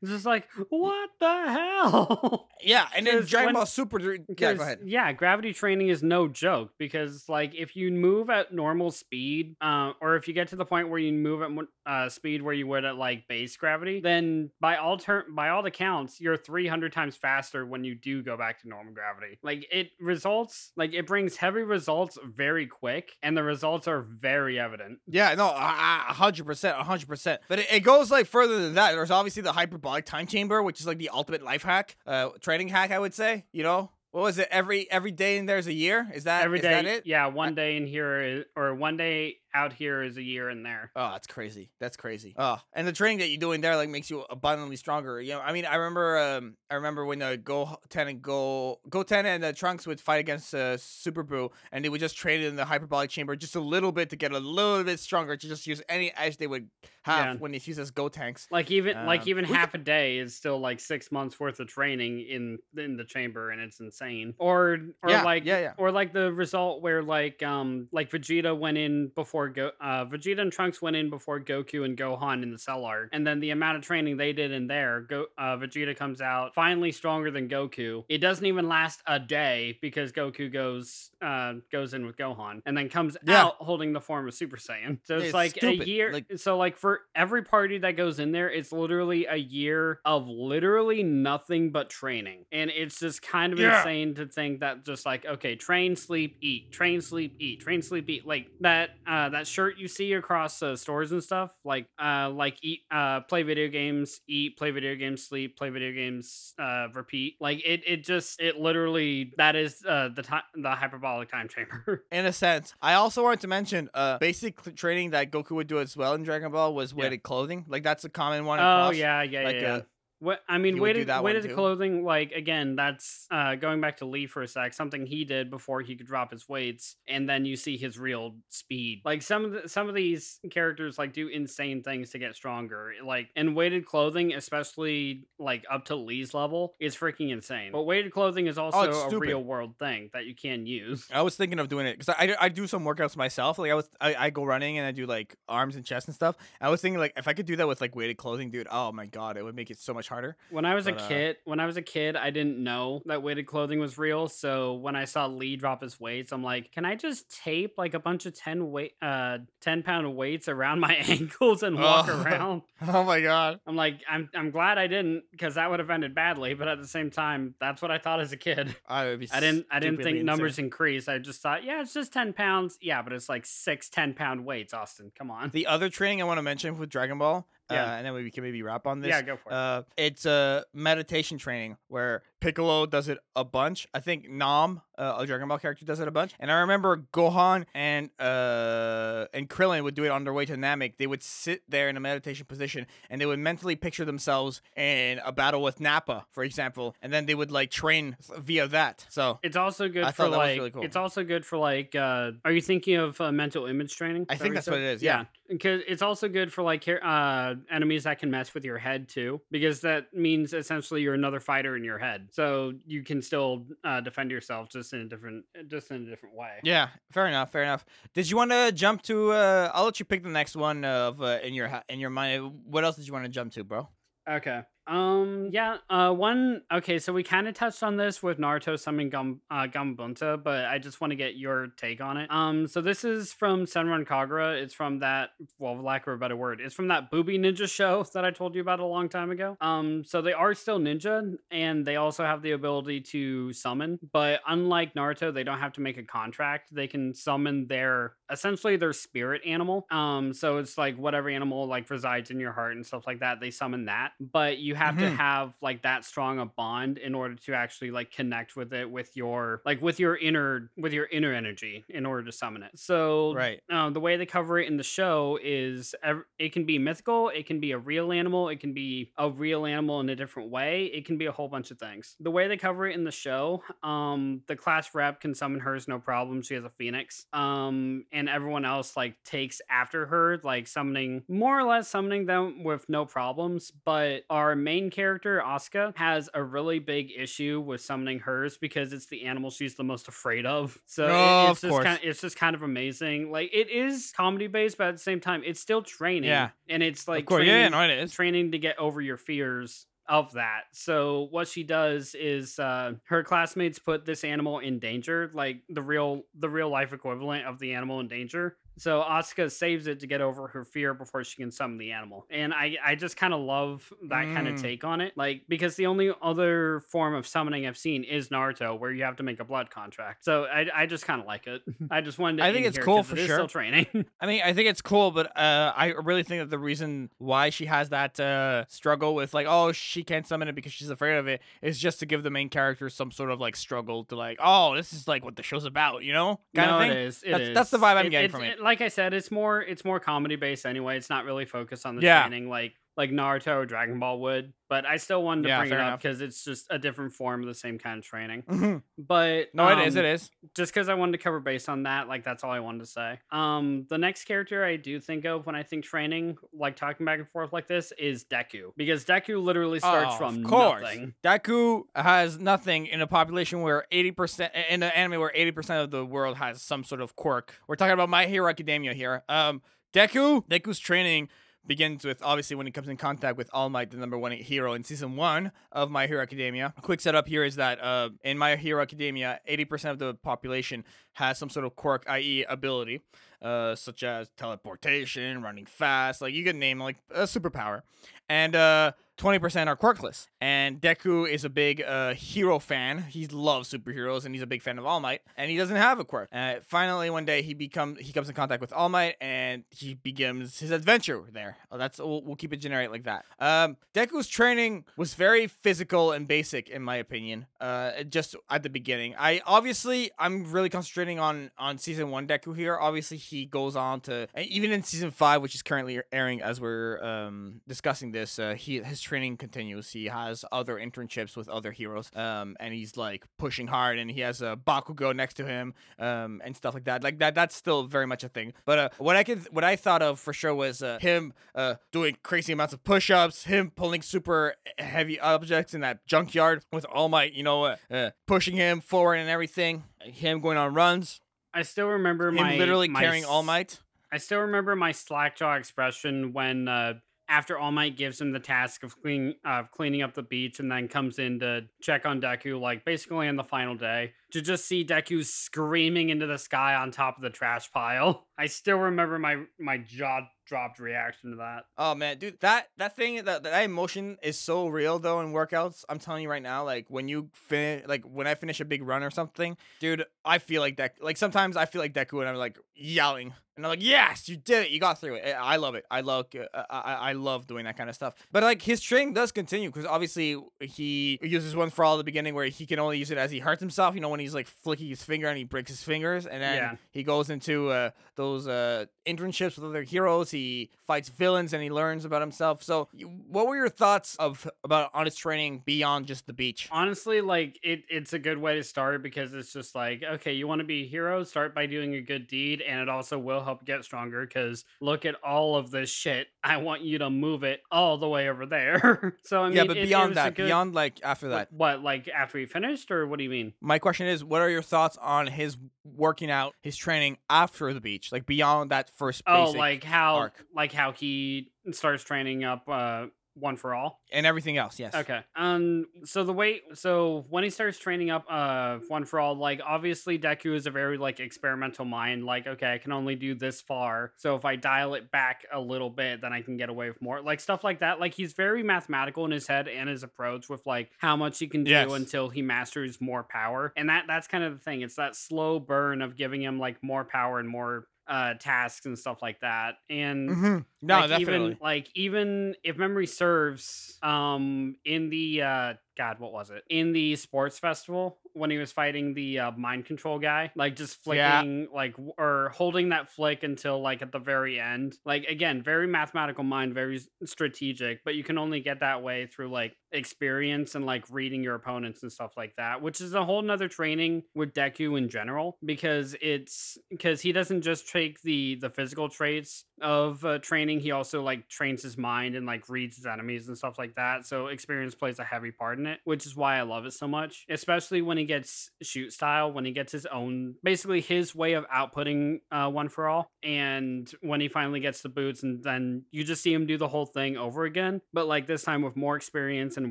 [0.00, 2.48] It's just like what the hell?
[2.64, 4.00] Yeah, and then Dragon when- Ball Super.
[4.00, 4.80] Yeah, go ahead.
[4.84, 9.92] Yeah, gravity training is no joke because, like, if you move at normal speed, uh,
[10.00, 11.50] or if you get to the point where you move at
[11.92, 15.62] uh, speed where you would at like base gravity, then by all ter- by all
[15.64, 19.38] the counts, you're 300 times faster when you do go back to normal gravity.
[19.42, 24.58] Like, it results like it brings heavy results very quick, and the results are very
[24.58, 24.98] evident.
[25.06, 27.40] Yeah, no, hundred percent, hundred percent.
[27.48, 28.92] But it, it goes like further than that.
[28.92, 32.68] There's obviously the hyperbolic time chamber, which is like the ultimate life hack, uh, training
[32.68, 33.44] hack, I would say.
[33.52, 34.46] You know, what was it?
[34.50, 36.06] Every every day in there's a year.
[36.14, 37.06] Is that Every is day, that it?
[37.06, 40.62] yeah, one day in here is, or one day out here is a year in
[40.62, 40.90] there.
[40.94, 41.70] Oh, that's crazy.
[41.80, 42.34] That's crazy.
[42.38, 45.20] Oh, and the training that you're doing there like makes you abundantly stronger.
[45.20, 48.80] You know, I mean, I remember, um, I remember when uh, Go Ten and Go
[48.88, 52.42] Goten and uh, Trunks would fight against uh, Super Buu, and they would just trade
[52.42, 55.36] it in the hyperbolic chamber just a little bit to get a little bit stronger
[55.38, 56.68] to just use any edge they would
[57.02, 57.40] have Yeah.
[57.40, 58.46] when he use as Gotenks.
[58.50, 61.66] Like even like Um, even half a day is still like six months worth of
[61.68, 64.34] training in in the chamber, and it's insane.
[64.38, 65.72] Or or Yeah, like yeah, yeah.
[65.78, 70.04] or like the result where like um like Vegeta went in before before Go- uh,
[70.04, 73.40] Vegeta and Trunks went in before Goku and Gohan in the Cell arc, and then
[73.40, 77.30] the amount of training they did in there, Go- uh, Vegeta comes out finally stronger
[77.30, 78.04] than Goku.
[78.10, 82.76] It doesn't even last a day because Goku goes uh, goes in with Gohan, and
[82.76, 83.44] then comes Yeah.
[83.44, 84.98] out holding the form of Super Saiyan.
[85.04, 85.82] So it's, It's like stupid.
[85.82, 86.12] a year.
[86.12, 90.28] Like- so like for every party that goes in there, it's literally a year of
[90.28, 93.78] literally nothing but training, and it's just kind of Yeah.
[93.78, 98.08] insane to think that just like okay, train, sleep, eat, train, sleep, eat, train, sleep,
[98.08, 102.30] eat, like that uh, that shirt you see across uh, stores and stuff, like uh,
[102.30, 106.88] like eat, uh, play video games, eat, play video games, sleep, play video games, uh,
[106.94, 107.36] repeat.
[107.40, 112.04] Like it, it just it literally that is uh, the time the hyperbolic time chamber.
[112.12, 112.74] in a sense.
[112.82, 116.22] I also wanted to mention uh basic training that Goku would do as well in
[116.22, 117.02] Dragon Ball was Yeah.
[117.04, 117.64] weighted clothing.
[117.68, 118.58] Like that's a common one.
[118.58, 118.96] oh across.
[118.96, 119.60] yeah, yeah, like, yeah.
[119.60, 119.80] yeah.
[120.22, 123.96] What I mean, he would do weighted weighted clothing, like again, that's uh, going back
[123.96, 124.72] to Lee for a sec.
[124.72, 128.36] Something he did before he could drop his weights, and then you see his real
[128.48, 129.02] speed.
[129.04, 132.92] Like some of the, some of these characters like do insane things to get stronger.
[133.04, 137.72] Like and weighted clothing, especially like up to Lee's level, is freaking insane.
[137.72, 141.08] But weighted clothing is also Oh, a real world thing that you can use.
[141.12, 143.58] I was thinking of doing it because I, I do some workouts myself.
[143.58, 146.14] Like I was I, I go running and I do like arms and chest and
[146.14, 146.36] stuff.
[146.60, 148.68] I was thinking like if I could do that with like weighted clothing, dude.
[148.70, 150.36] Oh my god, it would make it so much harder.
[150.50, 153.02] When I was But, a uh, kid, when I was a kid, I didn't know
[153.06, 154.28] that weighted clothing was real.
[154.28, 157.94] So when I saw Lee drop his weights, I'm like, can I just tape like
[157.94, 162.22] a bunch of ten weight, uh, ten pound weights around my ankles and walk Oh.
[162.22, 162.62] around?
[162.84, 163.60] Oh my god.
[163.66, 166.54] I'm like, I'm I'm glad I didn't because that would have ended badly.
[166.54, 168.74] But at the same time, that's what I thought as a kid.
[168.88, 169.30] I would be.
[169.32, 171.08] I didn't I didn't think numbers increase.
[171.08, 172.78] I just thought, yeah, it's just ten pounds.
[172.80, 174.74] Yeah, but it's like six 10 pound weights.
[174.74, 175.50] Austin, come on.
[175.50, 177.84] The other training I want to mention with Dragon Ball, Yeah.
[177.84, 179.08] uh, and then we can maybe wrap on this.
[179.08, 179.54] yeah, go for it.
[179.54, 183.86] Uh, it's a meditation training where Piccolo does it a bunch.
[183.94, 186.34] I think Nam, uh, a Dragon Ball character, does it a bunch.
[186.40, 190.56] And I remember Gohan and uh and Krillin would do it on their way to
[190.56, 190.96] Namek.
[190.96, 195.20] They would sit there in a meditation position and they would mentally picture themselves in
[195.24, 199.06] a battle with Nappa, for example, and then they would like train via that.
[199.08, 200.82] So It's also good I for thought that was like really cool.
[200.84, 204.26] it's also good for like uh are you thinking of uh, mental image training?
[204.28, 204.72] I think that's said?
[204.72, 205.24] what it is, yeah.
[205.48, 209.40] Because it's also good for like uh enemies that can mess with your head too
[209.50, 212.28] because that means essentially you're another fighter in your head.
[212.32, 216.34] So you can still uh, defend yourself just in a different just in a different
[216.34, 216.60] way.
[216.62, 217.84] yeah, fair enough, fair enough.
[218.14, 219.32] Did you want to jump to?
[219.32, 222.60] uh I'll let you pick the next one of uh, in your in your mind.
[222.64, 223.88] What else did you want to jump to, bro?
[224.28, 224.62] Okay.
[224.86, 225.48] Um.
[225.52, 225.78] Yeah.
[225.88, 226.12] Uh.
[226.12, 226.62] One.
[226.72, 226.98] Okay.
[226.98, 231.00] So we kind of touched on this with Naruto summoning Gum uh, but I just
[231.00, 232.30] want to get your take on it.
[232.30, 232.66] Um.
[232.66, 234.60] So this is from Senran Kagura.
[234.60, 235.30] It's from that.
[235.58, 238.54] Well, lack of a better word, it's from that Booby Ninja show that I told
[238.54, 239.56] you about a long time ago.
[239.60, 240.04] Um.
[240.04, 243.98] So they are still ninja, and they also have the ability to summon.
[244.12, 246.74] But unlike Naruto, they don't have to make a contract.
[246.74, 249.86] They can summon their essentially their spirit animal.
[249.90, 250.32] Um.
[250.32, 253.40] So it's like whatever animal like resides in your heart and stuff like that.
[253.40, 255.16] They summon that, but you have to Mhm.
[255.16, 259.16] have like that strong a bond in order to actually like connect with it with
[259.16, 262.78] your like with your inner with your inner energy in order to summon it.
[262.78, 263.60] So Right.
[263.70, 267.28] uh, the way they cover it in the show is ev- it can be mythical,
[267.28, 270.50] it can be a real animal, it can be a real animal in a different
[270.50, 272.16] way, it can be a whole bunch of things.
[272.20, 275.88] The way they cover it in the show, um, the class rep can summon hers
[275.88, 276.42] no problem.
[276.42, 281.58] She has a phoenix, um, and everyone else like takes after her, like summoning more
[281.58, 283.70] or less summoning them with no problems.
[283.70, 289.06] But our main character Asuka has a really big issue with summoning hers because it's
[289.06, 290.78] the animal she's the most afraid of.
[290.86, 291.84] So Oh, it's of just course.
[291.84, 293.30] kind it's just kind of amazing.
[293.30, 296.30] Like it is comedy based, but at the same time, it's still training.
[296.30, 296.50] Yeah.
[296.68, 298.12] and it's like of training, yeah, no, it is.
[298.12, 300.62] training to get over your fears of that.
[300.72, 305.82] So what she does is uh her classmates put this animal in danger, like the
[305.82, 308.56] real the real life equivalent of the animal in danger.
[308.78, 312.26] So Asuka saves it to get over her fear before she can summon the animal.
[312.30, 314.62] And I I just kind of love that kind of Mm.
[314.62, 315.12] take on it.
[315.16, 319.16] Like because the only other form of summoning I've seen is Naruto where you have
[319.16, 320.24] to make a blood contract.
[320.24, 321.62] So I I just kind of like it.
[321.90, 323.36] I just wanted to I think it's cool for it sure.
[323.36, 323.86] Still training.
[324.20, 327.50] I mean, I think it's cool, but uh, I really think that the reason why
[327.50, 331.16] she has that uh, struggle with like, oh, she can't summon it because she's afraid
[331.16, 334.16] of it, is just to give the main character some sort of like struggle to
[334.16, 336.90] like, oh, this is like what the show's about, you know, kind no, of thing.
[336.92, 337.22] it is.
[337.22, 337.54] It That's- is.
[337.54, 338.60] that's the vibe I'm It- getting from it.
[338.62, 340.96] Like I said, it's more it's more comedy based anyway.
[340.96, 342.22] It's not really focused on the Yeah.
[342.22, 342.48] training.
[342.48, 344.52] Like like Naruto or Dragon Ball would.
[344.68, 347.40] But I still wanted to Yeah, bring it up because it's just a different form
[347.42, 348.42] of the same kind of training.
[348.42, 348.82] Mhm.
[348.98, 349.96] But No, it is.
[349.96, 350.30] um, It is.
[350.54, 352.86] just because I wanted to cover base on that, like that's all I wanted to
[352.86, 353.18] say.
[353.30, 357.18] Um, the next character I do think of when I think training, like talking back
[357.18, 360.82] and forth like this, is Deku because Deku literally starts Oh, from of course.
[360.82, 361.14] nothing.
[361.22, 366.04] Deku has nothing in a population where 80% in an anime where 80% of the
[366.04, 367.54] world has some sort of quirk.
[367.68, 369.22] We're talking about My Hero Academia here.
[369.28, 369.60] Um
[369.92, 371.28] Deku, Deku's training
[371.66, 374.72] begins with obviously when he comes in contact with All Might, the number one hero
[374.72, 376.74] in season one of My Hero Academia.
[376.76, 380.84] A quick setup here is that uh, in My Hero Academia, 80% of the population
[381.14, 383.00] has some sort of quirk, i.e., ability,
[383.40, 387.82] uh, such as teleportation, running fast, like you could name like a superpower.
[388.28, 390.26] And uh, 20% are quirkless.
[390.40, 393.04] And Deku is a big uh, hero fan.
[393.04, 395.22] He loves superheroes and he's a big fan of All Might.
[395.36, 396.28] And he doesn't have a quirk.
[396.32, 399.94] Uh, finally, one day he becomes he comes in contact with All Might and he
[399.94, 401.56] begins his adventure there.
[401.70, 403.24] Oh, that's we'll, we'll keep it generic like that.
[403.38, 407.46] Um, Deku's training was very physical and basic in my opinion.
[407.60, 412.56] Uh, just at the beginning, I obviously I'm really concentrating on on season one Deku
[412.56, 412.76] here.
[412.76, 417.00] Obviously, he goes on to even in season five, which is currently airing as we're
[417.04, 418.40] um discussing this.
[418.40, 419.90] Uh, he his training continues.
[419.92, 422.10] He has other internships with other heroes.
[422.16, 425.74] Um, and he's like pushing hard, and he has a Bakugo next to him.
[425.98, 427.02] Um, and stuff like that.
[427.04, 427.34] Like that.
[427.34, 428.54] That's still very much a thing.
[428.64, 431.74] But uh, what I could what I thought of for sure was uh, him uh
[431.90, 437.10] doing crazy amounts of push-ups, him pulling super heavy objects in that junkyard with All
[437.10, 437.34] Might.
[437.34, 439.84] You know, uh, uh, pushing him forward and everything.
[440.00, 441.20] Him going on runs.
[441.52, 443.80] I still remember Him my literally my carrying All s- Might.
[444.10, 446.94] I still remember my slackjaw expression when uh,
[447.32, 450.70] after All Might gives him the task of clean of cleaning up the beach and
[450.70, 454.66] then comes in to check on Deku, like basically on the final day, to just
[454.66, 458.26] see Deku screaming into the sky on top of the trash pile.
[458.38, 461.64] I still remember my my jaw dropped reaction to that.
[461.78, 465.84] Oh man, dude, that that thing that that emotion is so real though in workouts.
[465.88, 468.82] I'm telling you right now, like when you finish, like when I finish a big
[468.82, 470.96] run or something, dude, I feel like that.
[471.00, 474.36] Like sometimes I feel like Deku and I'm like yelling, and I'm like, yes, you
[474.36, 475.36] did it, you got through it.
[475.38, 475.84] I love it.
[475.90, 478.14] I love uh, I I I love doing that kind of stuff.
[478.32, 482.04] But like his training does continue because obviously he uses one for all at the
[482.04, 483.94] beginning where he can only use it as he hurts himself.
[483.94, 486.56] You know when he's like flicking his finger and he breaks his fingers, and then
[486.56, 486.74] Yeah.
[486.90, 490.30] he goes into uh, those uh, internships with other heroes.
[490.30, 492.62] He fights villains and he learns about himself.
[492.62, 492.88] So,
[493.28, 496.68] what were your thoughts of about on his training beyond just the beach?
[496.72, 500.46] Honestly, like it, it's a good way to start because it's just like, okay, you
[500.48, 503.41] want to be a hero, start by doing a good deed, and it also will
[503.42, 504.24] help get stronger.
[504.26, 506.28] Because look at all of this shit.
[506.44, 509.16] I want you to move it all the way over there.
[509.24, 511.52] so I mean, yeah, but it- it beyond a that, good- beyond like after that,
[511.52, 513.52] what, what, like after he finished, or what do you mean?
[513.60, 517.80] my question is, what are your thoughts on his working out, his training after the
[517.80, 520.44] beach, like beyond that first Oh, like how, arc.
[520.54, 524.00] like how he starts training up uh, one for all.
[524.12, 524.78] and everything else?
[524.78, 524.94] Yes.
[524.94, 525.20] Okay.
[525.36, 525.86] Um.
[526.04, 526.60] So the way.
[526.74, 530.70] So when he starts training up, uh, one for all, like obviously Deku is a
[530.70, 532.24] very like experimental mind.
[532.24, 534.12] Like, okay, I can only do this far.
[534.16, 537.00] So if I dial it back a little bit, then I can get away with
[537.00, 537.20] more.
[537.22, 538.00] Like stuff like that.
[538.00, 541.48] Like he's very mathematical in his head and his approach with like how much he
[541.48, 541.90] can do Yes.
[541.92, 543.72] until he masters more power.
[543.76, 544.82] And that that's kind of the thing.
[544.82, 548.98] It's that slow burn of giving him like more power and more uh tasks and
[548.98, 549.76] stuff like that.
[549.88, 550.58] And Mm-hmm.
[550.82, 551.56] No, like definitely.
[551.56, 556.92] even like even if memory serves um in the uh god what was it in
[556.92, 561.40] the sports festival when he was fighting the uh, mind control guy like just Yeah.
[561.40, 565.62] flicking like w- or holding that flick until like at the very end like again
[565.62, 570.74] very mathematical mind very strategic but you can only get that way through like experience
[570.74, 574.22] and like reading your opponents and stuff like that which is a whole nother training
[574.34, 579.64] with deku in general because it's because he doesn't just take the the physical traits
[579.80, 583.58] of uh, training he also like trains his mind and like reads his enemies and
[583.58, 586.62] stuff like that so experience plays a heavy part in it which is why i
[586.62, 590.54] love it so much especially when he gets shoot style when he gets his own
[590.62, 595.08] basically his way of outputting uh, one for all and when he finally gets the
[595.08, 598.46] boots and then you just see him do the whole thing over again but like
[598.46, 599.90] this time with more experience and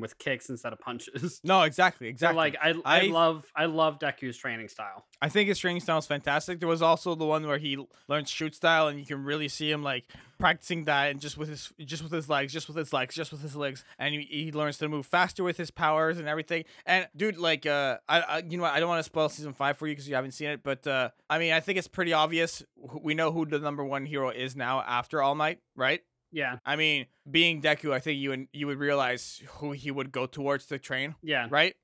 [0.00, 2.36] with kicks instead of punches no, exactly, so exactly.
[2.36, 5.98] like I, I I- love i love deku's training style I think his training style
[5.98, 6.58] is fantastic.
[6.58, 7.78] There was also the one where he
[8.08, 10.04] learns shoot style, and you can really see him like
[10.42, 13.30] practicing that, and just with his just with his legs, just with his legs, just
[13.30, 16.64] with his legs, and he, he learns to move faster with his powers and everything.
[16.84, 18.72] And dude, like, uh, I, I you know what?
[18.72, 20.84] I don't want to spoil season five for you because you haven't seen it, but
[20.86, 22.62] uh, I mean, I think it's pretty obvious.
[23.00, 26.00] We know who the number one hero is now after All Might, right?
[26.32, 30.10] yeah I mean, being Deku, I think you would you would realize who he would
[30.10, 31.74] go towards to train, yeah right?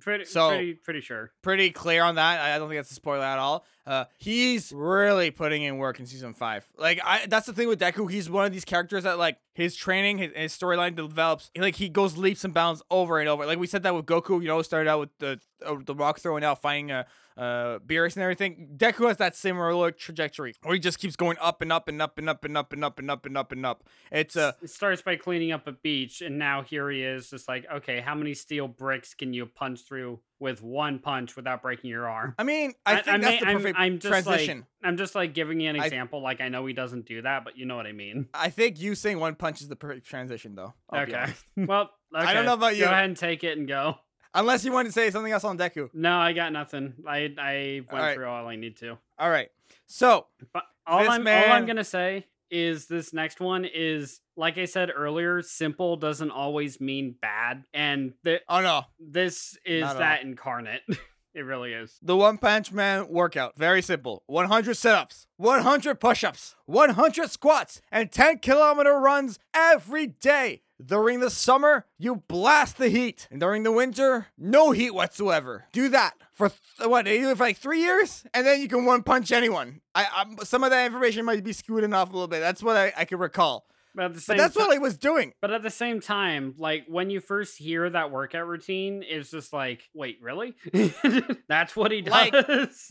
[0.00, 1.32] Pretty, So- pretty, pretty sure.
[1.42, 2.40] Pretty clear on that.
[2.40, 3.64] I don't think that's a spoiler at all.
[3.86, 6.66] Uh, he's really putting in work in season five.
[6.76, 8.10] Like, I that's the thing with Deku.
[8.10, 11.50] He's one of these characters that like his training, his, his storyline develops.
[11.56, 13.46] Like he goes leaps and bounds over and over.
[13.46, 14.42] Like we said that with Goku.
[14.42, 17.04] You know, started out with the uh, the rock throwing out, fighting uh,
[17.36, 18.68] uh Beerus and everything.
[18.76, 22.18] Deku has that similar trajectory where he just keeps going up and up and up
[22.18, 23.84] and up and up and up and up and up and up.
[24.10, 27.48] It's uh It starts by cleaning up a beach, and now here he is, just
[27.48, 31.88] like, okay, how many steel bricks can you punch through with one punch without breaking
[31.90, 32.34] your arm?
[32.38, 34.58] I mean, I think that's may- the I'm- perfect I'm, just transition.
[34.58, 36.22] Like, I'm just like giving you an I- example.
[36.22, 38.28] like I know he doesn't do that, but you know what I mean.
[38.34, 40.74] I think you saying one punch is the perfect transition, though.
[40.90, 41.32] I'll okay.
[41.56, 41.90] well, okay.
[42.26, 42.84] I don't know about you.
[42.84, 43.96] Go ahead and take it and go.
[44.36, 45.88] Unless you want to say something else on Deku.
[45.94, 46.94] No, I got nothing.
[47.06, 48.14] I I went Alright.
[48.14, 48.98] through all I need to.
[49.18, 49.48] All right.
[49.86, 54.66] So But all I'm all I'm gonna say is this next one is like I
[54.66, 58.12] said earlier, simple doesn't always mean bad, and
[58.48, 60.82] Oh no, this is Not at that incarnate.
[61.34, 61.98] it really is.
[62.02, 68.38] the One Punch Man workout very simple: 100 sit-ups, 100 push-ups, 100 squats, and 10
[68.40, 70.62] kilometer runs every day.
[70.84, 75.64] During the summer, you blast the heat, and during the winter, no heat whatsoever.
[75.72, 77.06] Do that for th- what?
[77.06, 79.80] Do it for like three years, and then you can one punch anyone.
[79.94, 82.40] I, I some of that information might be skewed off a little bit.
[82.40, 83.66] That's what I, I can recall.
[83.96, 85.32] But But that's ti- what he was doing.
[85.40, 89.52] But at the same time, like when you first hear that workout routine, it's just
[89.52, 90.54] like, wait, really?
[91.48, 92.12] That's what he does.
[92.12, 92.34] Like,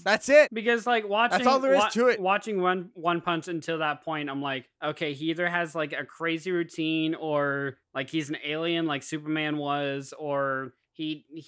[0.03, 0.49] That's it.
[0.53, 2.19] because like watching that's all there is wa- to it.
[2.19, 6.05] watching one one punch until that point i'm like okay he either has like a
[6.05, 11.45] crazy routine or like he's an alien like superman was or he, he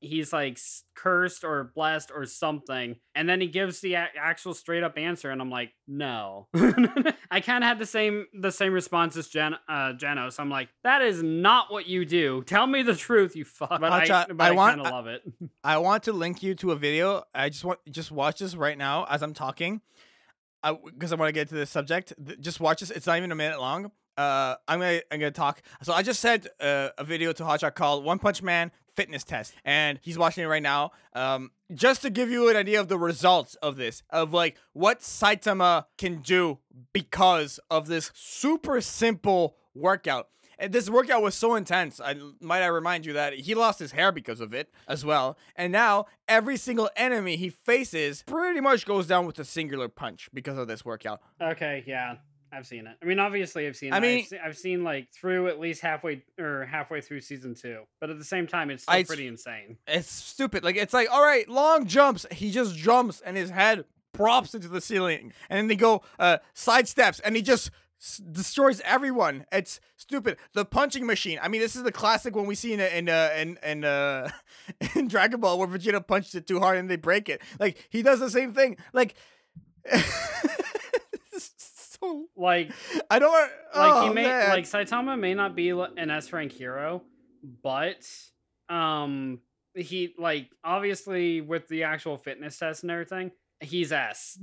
[0.00, 0.58] he's like
[0.94, 5.30] cursed or blessed or something and then he gives the a- actual straight up answer
[5.30, 6.46] and i'm like no
[7.30, 9.92] i kind of had the same the same response as Jan- uh
[10.38, 13.84] i'm like that is not what you do tell me the truth you fuck but
[13.84, 15.22] i, Hotshot, but I I, want- kind of love it
[15.64, 17.24] I want to link you to a video.
[17.34, 19.80] I just want just watch this right now as I'm talking,
[20.62, 22.12] because I, want to get to this subject.
[22.40, 22.90] Just watch this.
[22.90, 23.90] It's not even a minute long.
[24.16, 25.62] Uh, I'm gonna I'm gonna talk.
[25.82, 29.54] So I just sent uh, a video to Hotshot called One Punch Man Fitness Test,
[29.64, 30.92] and he's watching it right now.
[31.14, 35.00] Um, just to give you an idea of the results of this, of like what
[35.00, 36.58] Saitama can do
[36.92, 40.28] because of this super simple workout.
[40.58, 42.00] And this workout was so intense.
[42.00, 45.38] I might I remind you that he lost his hair because of it as well.
[45.56, 50.28] And now every single enemy he faces pretty much goes down with a singular punch
[50.34, 51.22] because of this workout.
[51.40, 52.16] Okay, yeah,
[52.52, 52.96] I've seen it.
[53.00, 53.92] I mean, obviously, I've seen.
[53.92, 57.20] I I mean- I've, se- I've seen like through at least halfway or halfway through
[57.20, 57.82] season two.
[58.00, 59.76] But at the same time, it's still I- pretty insane.
[59.86, 60.64] It's stupid.
[60.64, 62.26] Like it's like, all right, long jumps.
[62.32, 66.38] He just jumps and his head props into the ceiling, and then they go uh,
[66.52, 69.46] side steps, and he just s- destroys everyone.
[69.52, 70.36] It's stupid.
[70.52, 71.38] The punching machine.
[71.40, 74.28] I mean, this is the classic one we see in in uh, in in, uh,
[74.96, 77.40] in Dragon Ball where Vegeta punched it too hard and they break it.
[77.60, 78.76] Like he does the same thing.
[78.92, 79.14] Like.
[82.02, 82.72] so, Like,
[83.10, 84.48] I don't like oh, he may man.
[84.50, 87.02] like Saitama may not be an S rank hero,
[87.62, 88.06] but
[88.68, 89.40] um,
[89.74, 94.38] he like obviously with the actual fitness test and everything, he's S.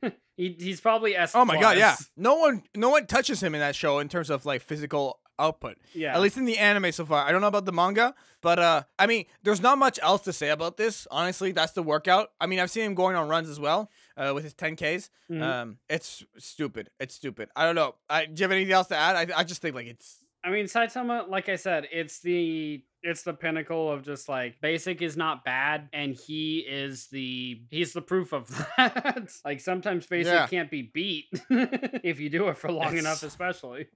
[0.36, 1.32] he he's probably S.
[1.34, 1.96] Oh my god, yeah.
[2.16, 5.78] No one no one touches him in that show in terms of like physical output.
[5.94, 6.14] yeah.
[6.14, 7.26] At least in the anime so far.
[7.26, 10.32] I don't know about the manga, but uh I mean, there's not much else to
[10.32, 11.06] say about this.
[11.10, 12.28] Honestly, that's the workout.
[12.40, 13.90] I mean, I've seen him going on runs as well,
[14.20, 15.10] uh, with his 10Ks.
[15.30, 15.42] Mhm.
[15.42, 16.90] Um it's stupid.
[17.00, 17.48] It's stupid.
[17.56, 17.94] I don't know.
[18.08, 19.16] I, do you have anything else to add?
[19.16, 23.22] I I just think like it's I mean, Saitama, like I said, it's the it's
[23.24, 28.00] the pinnacle of just like basic is not bad, and he is the he's the
[28.02, 29.30] proof of that.
[29.44, 30.46] like sometimes basic Yeah.
[30.46, 33.88] can't be beat if you do it for long It's- enough, especially.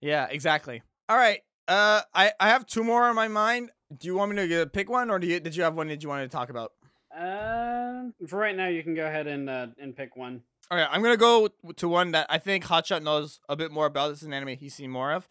[0.00, 0.82] Yeah, exactly.
[1.10, 1.40] All right.
[1.68, 3.70] Uh I I have two more on my mind.
[3.94, 5.88] Do you want me to uh, pick one or do you did you have one
[5.88, 6.72] that you wanted to talk about?
[7.16, 10.42] Uh, for right now, you can go ahead and uh, and pick one.
[10.70, 13.86] All right, I'm gonna go to one that I think Hotshot knows a bit more
[13.86, 14.08] about.
[14.10, 15.28] This is an anime he's seen more of.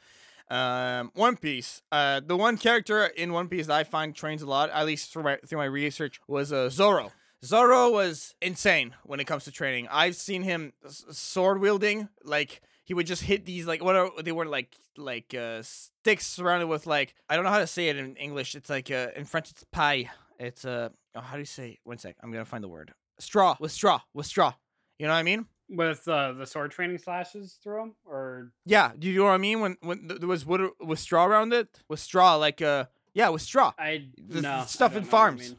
[0.50, 1.82] Um, One Piece.
[1.92, 5.12] Uh, the one character in One Piece that I find trains a lot, at least
[5.12, 7.12] through my through my research, was uh, Zoro.
[7.44, 9.88] Zoro was insane when it comes to training.
[9.90, 14.34] I've seen him sword wielding, like he would just hit these like what are they
[14.34, 17.96] were like like uh, sticks surrounded with like I don't know how to say it
[17.96, 18.54] in English.
[18.54, 20.12] It's like uh, in French it's pie.
[20.44, 21.78] It's a oh, how do you say?
[21.84, 22.94] One sec, I'm gonna find the word.
[23.20, 24.54] Straw with straw with straw.
[24.98, 25.46] You know what I mean?
[25.70, 29.38] With uh, the sword training slashes through them, or Yeah, do you know what I
[29.38, 29.60] mean?
[29.62, 33.30] When when th- there was wood with straw around it, with straw like uh yeah,
[33.30, 33.74] with straw.
[33.78, 35.50] I The no I stuff don't in know what you farms.
[35.50, 35.58] mean.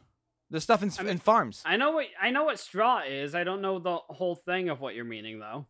[0.49, 1.63] The stuff in, I mean- in farms.
[1.65, 3.33] I know what I know what straw is.
[3.35, 5.65] I don't know the whole thing of what you're meaning though.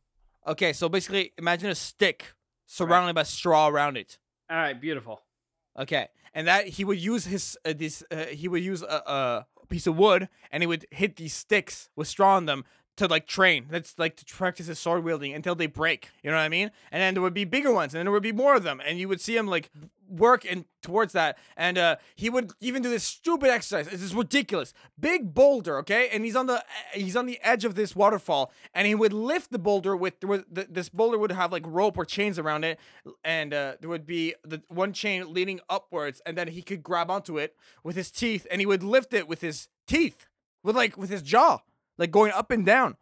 [0.47, 2.33] Okay, so basically, imagine a stick
[2.65, 4.17] surrounded by straw around it.
[4.49, 5.21] All right, beautiful.
[5.79, 9.65] Okay, and that he would use his uh, this uh, he would use a, a
[9.67, 12.63] piece of wood and he would hit these sticks with straw on them
[12.95, 13.65] to like train.
[13.69, 16.09] That's like to practice his sword wielding until they break.
[16.21, 16.71] You know what I mean?
[16.91, 18.81] And then there would be bigger ones, and then there would be more of them,
[18.85, 19.71] and you would see him like
[20.17, 21.37] work in towards that.
[21.57, 23.87] And uh, he would even do this stupid exercise.
[23.87, 24.73] This is ridiculous.
[24.99, 28.85] Big boulder, okay, and he's on the he's on the edge of this waterfall, and
[28.87, 32.05] he would lift the boulder with, with the, this boulder would have like rope or
[32.05, 32.79] chains around it,
[33.23, 37.09] and uh, there would be the one chain leading upwards, and then he could grab
[37.09, 40.27] onto it with his teeth, and he would lift it with his teeth,
[40.63, 41.59] with like with his jaw
[41.97, 42.97] like going up and down.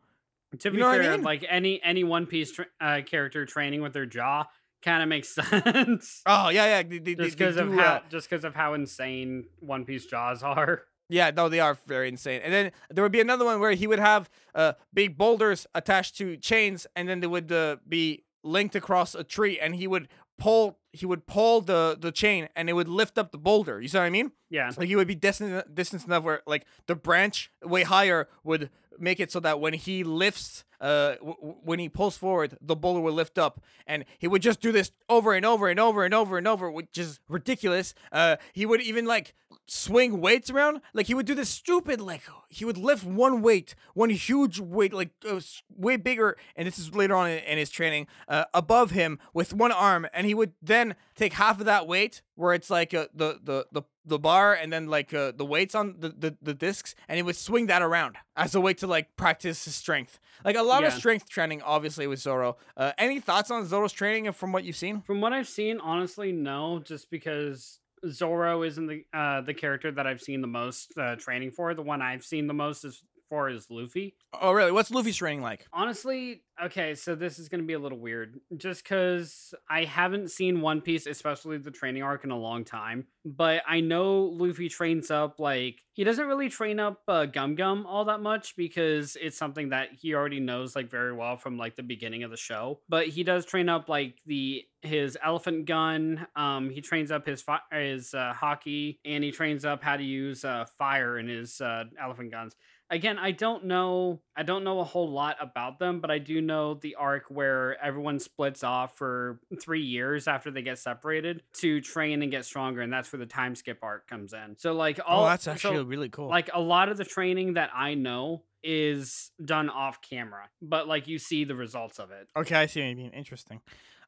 [0.59, 1.23] To be You know what I fair, mean?
[1.23, 4.45] like any any One Piece tra- uh, character training with their jaw
[4.81, 6.21] kind of makes sense.
[6.25, 6.83] Oh yeah, yeah.
[6.83, 10.05] They, they, just because of do, how uh, just because of how insane One Piece
[10.05, 10.83] jaws are.
[11.09, 12.41] yeah, no, they are very insane.
[12.43, 16.17] And then there would be another one where he would have uh big boulders attached
[16.17, 20.07] to chains, and then they would uh, be linked across a tree, and he would
[20.37, 23.79] pull he would pull the the chain, and it would lift up the boulder.
[23.79, 24.31] You see what I mean?
[24.49, 24.71] Yeah.
[24.75, 28.69] Like he would be distant distance enough where like the branch way higher would
[28.99, 32.99] make it so that when he lifts uh w- when he pulls forward the boulder
[33.01, 33.61] will lift up.
[33.85, 36.71] And he would just do this over and over and over and over and over
[36.71, 37.93] which is ridiculous.
[38.11, 39.35] Uh he would even like
[39.67, 40.81] swing weights around.
[40.93, 44.93] Like he would do this stupid like he would lift one weight one huge weight
[44.93, 45.39] like uh,
[45.75, 49.53] way bigger and this is later on in, in his training uh, above him with
[49.53, 50.07] one arm.
[50.13, 53.65] And he would then take half of that weight where it's like uh, the the
[53.71, 57.17] the the bar and then like uh, the weights on the, the the discs and
[57.17, 60.63] he would swing that around as a way to like practice his strength like a
[60.63, 64.63] lot of strength training obviously with zoro uh, any thoughts on zoro's training from what
[64.63, 66.79] you've seen From what I've seen, honestly, no.
[66.79, 67.79] Just because
[68.09, 71.73] Zoro isn't the uh, the character that I've seen the most uh, training for.
[71.73, 74.13] The one I've seen the most is for is Luffy.
[74.41, 77.79] oh really what's luffy's training like Honestly, okay, so this is going to be a
[77.79, 82.37] little weird just because I haven't seen One Piece, especially the training arc, in a
[82.37, 83.07] long time.
[83.23, 87.85] But I know Luffy trains up, like, he doesn't really train up uh, Gum Gum
[87.85, 91.75] all that much because it's something that he already knows, like, very well from, like,
[91.75, 92.79] the beginning of the show.
[92.89, 96.25] But he does train up, like, the his elephant gun.
[96.35, 100.03] Um, he trains up his fi- his uh, Haki, and he trains up how to
[100.03, 102.55] use uh, fire in his uh, elephant guns
[102.91, 106.41] again i don't know i don't know a whole lot about them but i do
[106.41, 111.81] know the arc where everyone splits off for three years after they get separated to
[111.81, 114.99] train and get stronger and that's where the time skip arc comes in so like
[115.05, 117.93] all oh that's so, actually really cool like a lot of the training that i
[117.95, 122.67] know is done off camera but like you see the results of it Okay, I
[122.67, 123.11] see what you mean.
[123.11, 123.59] Interesting.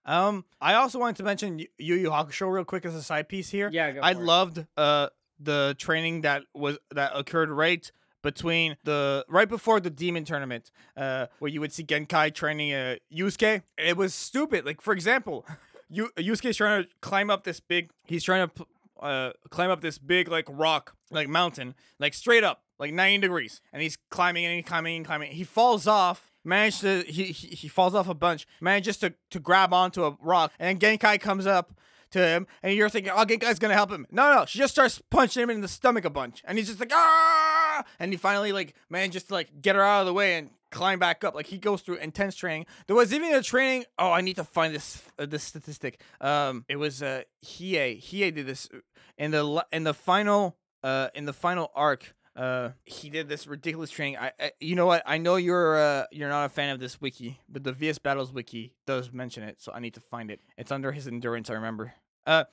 [0.06, 3.50] Um, I also wanted to mention Yu Yu Hakusho real quick as a side piece
[3.50, 3.70] here.
[3.74, 4.24] yeah go I for it.
[4.26, 5.08] loved uh
[5.40, 7.92] the training that was that occurred right
[8.24, 12.96] between the right before the demon tournament, uh, where you would see Genkai training uh,
[13.14, 13.62] Yusuke.
[13.78, 14.66] It was stupid.
[14.66, 15.46] Like for example,
[15.90, 17.92] Yu Yusuke's trying to climb up this big.
[18.06, 18.66] He's trying to
[19.00, 23.62] uh climb up this big like rock like mountain like straight up like 90 degrees,
[23.72, 25.32] and he's climbing and he's climbing and climbing.
[25.32, 26.30] He falls off.
[26.46, 28.46] Managed to he, he he falls off a bunch.
[28.60, 31.74] Manages to to grab onto a rock, and Genkai comes up
[32.12, 34.06] to him, and you're thinking, oh, Genkai's gonna help him.
[34.12, 36.80] No, no, she just starts punching him in the stomach a bunch, and he's just
[36.82, 37.53] like, ah!
[38.00, 41.00] And he finally like manages to like get her out of the way and climb
[41.00, 41.36] back up.
[41.36, 42.66] Like he goes through intense training.
[42.88, 43.86] There was even a training.
[43.98, 46.02] Oh, I need to find this uh, this statistic.
[46.20, 48.02] Um, it was uh Hiei.
[48.02, 48.70] Hiei did this
[49.18, 52.14] in the in the final uh in the final arc.
[52.36, 54.18] Uh, he did this ridiculous training.
[54.18, 55.04] I, I, you know what?
[55.06, 58.34] I know you're uh you're not a fan of this wiki, but the VS Battles
[58.34, 60.42] wiki does mention it, so I need to find it.
[60.58, 61.50] It's under his endurance.
[61.50, 61.94] I remember.
[62.26, 62.46] Uh,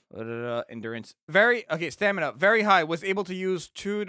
[0.68, 1.14] endurance.
[1.29, 1.91] Very okay.
[1.91, 2.85] Stamina very high.
[2.85, 4.05] Was able to use two.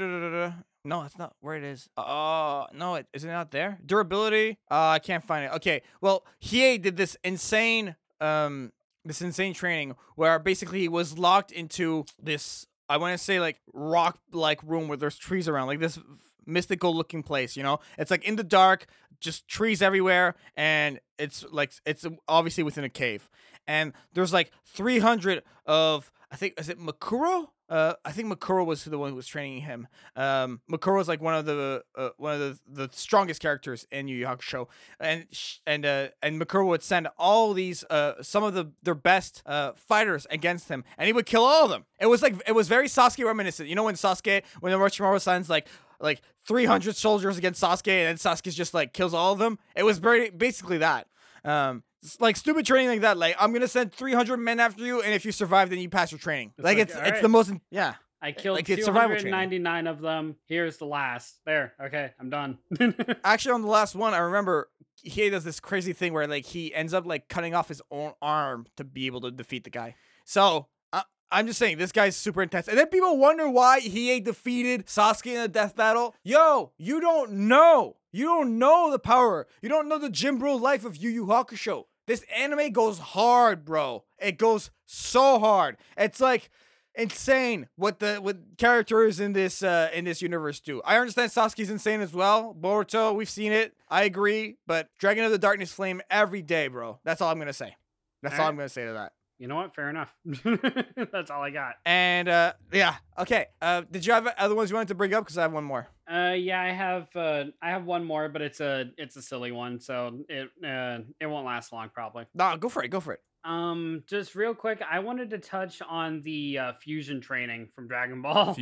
[0.83, 1.89] No, it's not where it is.
[1.95, 3.77] Oh no, it is it not there?
[3.85, 4.57] Durability.
[4.69, 5.51] Uh, I can't find it.
[5.53, 5.81] Okay.
[6.01, 8.71] Well, Hiei did this insane um
[9.05, 13.61] this insane training where basically he was locked into this I want to say like
[13.73, 15.99] rock like room where there's trees around, like this
[16.45, 17.79] mystical looking place, you know?
[17.97, 18.85] It's like in the dark,
[19.19, 23.29] just trees everywhere and it's like it's obviously within a cave.
[23.67, 27.47] And there's like 300 of I think is it Mukuro?
[27.71, 29.87] Uh, I think Mukuro was the one who was training him.
[30.17, 34.09] Um, Mukuro is like one of the uh, one of the, the strongest characters in
[34.09, 34.67] Yu Yu Hakusho,
[34.99, 38.93] and sh- and uh, and Mukuro would send all these uh some of the their
[38.93, 41.85] best uh fighters against him, and he would kill all of them.
[41.97, 43.69] It was like it was very Sasuke reminiscent.
[43.69, 45.67] You know when Sasuke when Orochimaru sends like
[46.01, 49.57] like 300 soldiers against Sasuke, and then Sasuke just like kills all of them.
[49.77, 51.07] It was very basically that.
[51.45, 51.83] Um,
[52.19, 53.17] like stupid training like that.
[53.17, 56.11] Like I'm gonna send 300 men after you, and if you survive, then you pass
[56.11, 56.53] your training.
[56.57, 57.21] It's like, like, it's all it's right.
[57.21, 57.95] the most yeah.
[58.21, 59.31] i killed like it's survival training.
[59.31, 62.57] 299 of them here's the last there okay i'm done
[63.23, 64.69] Actually, on the last one, I remember
[65.03, 68.13] he does this crazy thing where like he ends up like cutting off his own
[68.21, 69.95] arm to be able to defeat the guy.
[70.25, 70.67] So.
[70.93, 72.67] I I'm just saying this guy's super intense.
[72.67, 76.13] And then people wonder why he ain't defeated Sasuke in a death battle.
[76.25, 77.95] Yo, you don't know.
[78.11, 79.47] You don't know the power.
[79.61, 81.85] You don't know the gym bro life of Yu Yu Hakusho.
[82.07, 84.03] This anime goes hard, bro.
[84.19, 85.77] It goes so hard.
[85.97, 86.49] It's like
[86.95, 90.81] insane what the what characters in this uh in this universe do.
[90.83, 92.55] I understand Sasuke's insane as well.
[92.59, 93.75] Boruto, we've seen it.
[93.89, 96.99] I agree, but Dragon of the Darkness Flame every day, bro.
[97.03, 97.75] That's all I'm gonna say.
[98.21, 98.49] That's all, Alright.
[98.49, 99.13] I'm gonna say to that.
[99.39, 99.73] You know what?
[99.73, 100.13] Fair enough.
[101.11, 101.75] That's all I got.
[101.85, 103.47] And uh yeah, okay.
[103.61, 105.23] Uh did you have other ones you wanted to bring up?
[105.23, 105.87] Because I have one more.
[106.11, 109.51] Uh, yeah, I have uh, I have one more, but it's a it's a silly
[109.51, 112.25] one, so it uh, it won't last long probably.
[112.33, 112.89] No, go for it.
[112.89, 113.21] Go for it.
[113.43, 118.21] Um, just real quick, I wanted to touch on the uh, fusion training from Dragon
[118.21, 118.53] Ball.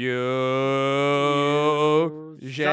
[2.40, 2.66] Fusion.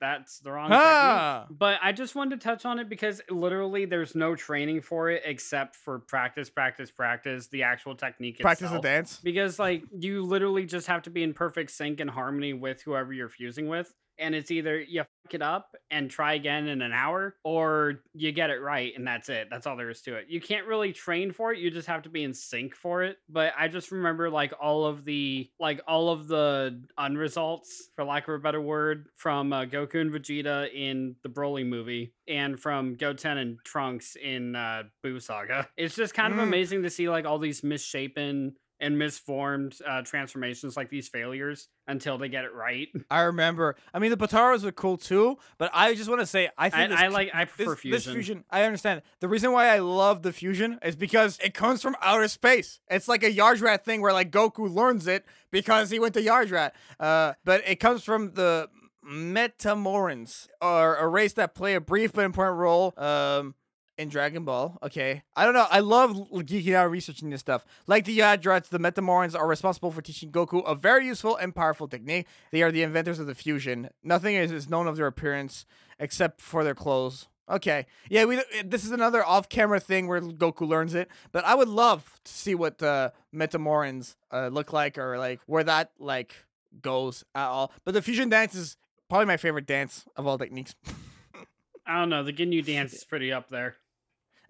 [0.00, 1.58] That's the wrong technique.
[1.58, 5.22] But I just wanted to touch on it because literally there's no training for it
[5.24, 9.18] except for practice, practice, practice, the actual technique Practice the dance.
[9.22, 13.12] Because like you literally just have to be in perfect sync and harmony with whoever
[13.12, 13.94] you're fusing with.
[14.18, 15.04] And it's either you
[15.34, 19.28] it up and try again in an hour, or you get it right and that's
[19.28, 19.48] it.
[19.50, 20.26] That's all there is to it.
[20.28, 21.58] You can't really train for it.
[21.58, 23.18] You just have to be in sync for it.
[23.28, 27.66] But I just remember like all of the like all of the unresults,
[27.96, 32.12] for lack of a better word, from uh, Goku and Vegeta in the Broly movie,
[32.28, 35.68] and from Goten and Trunks in uh, Buu Saga.
[35.76, 36.44] It's just kind of Mm.
[36.44, 42.18] amazing to see like all these misshapen and misformed uh, transformations, like these failures, until
[42.18, 42.88] they get it right.
[43.10, 43.76] I remember.
[43.92, 46.70] I mean, the Potaras were cool too, but I just want to say, I I,
[46.70, 48.14] think this I like I prefer this fusion.
[48.14, 48.44] fusion.
[48.50, 49.02] I understand.
[49.20, 52.80] The reason why I love the fusion is because it comes from outer space.
[52.88, 56.72] It's like a Yardrat thing where like Goku learns it because he went to Yardrat.
[56.98, 58.68] Uh, but it comes from the
[59.02, 62.94] Metamorans, or a race that play a brief but important role.
[62.96, 63.54] Um.
[64.00, 65.22] In Dragon Ball, okay.
[65.36, 65.66] I don't know.
[65.70, 67.66] I love geeking out researching this stuff.
[67.86, 71.86] Like the Yardrats, the Metamorans are responsible for teaching Goku a very useful and powerful
[71.86, 72.26] technique.
[72.50, 73.90] They are the inventors of the fusion.
[74.02, 75.66] Nothing is, is known of their appearance
[75.98, 77.28] except for their clothes.
[77.50, 77.84] Okay.
[78.08, 82.18] Yeah, we this is another off-camera thing where Goku learns it, but I would love
[82.24, 86.34] to see what uh Metamorans uh, look like or like where that like
[86.80, 87.70] goes at all.
[87.84, 88.78] But the fusion dance is
[89.10, 90.74] probably my favorite dance of all techniques.
[91.86, 92.22] I don't know.
[92.22, 93.76] The Ginyu dance is pretty up there.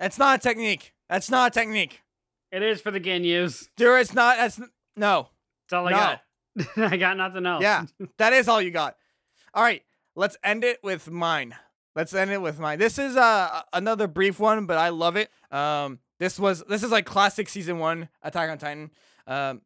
[0.00, 0.92] That's not a technique.
[1.08, 2.00] That's not a technique.
[2.50, 3.68] It is for the Ginyus.
[3.76, 4.58] There is not that's
[4.96, 5.28] no.
[5.68, 5.96] That's all I No.
[5.96, 6.22] got.
[6.92, 7.62] I got nothing else.
[7.62, 7.84] Yeah.
[8.18, 8.96] That is all you got.
[9.54, 9.82] All right,
[10.16, 11.54] let's end it with mine.
[11.94, 12.78] Let's end it with mine.
[12.78, 15.30] This is uh another brief one, but I love it.
[15.52, 18.90] Um, this was this is like classic season one Attack on Titan.
[19.30, 19.60] Um,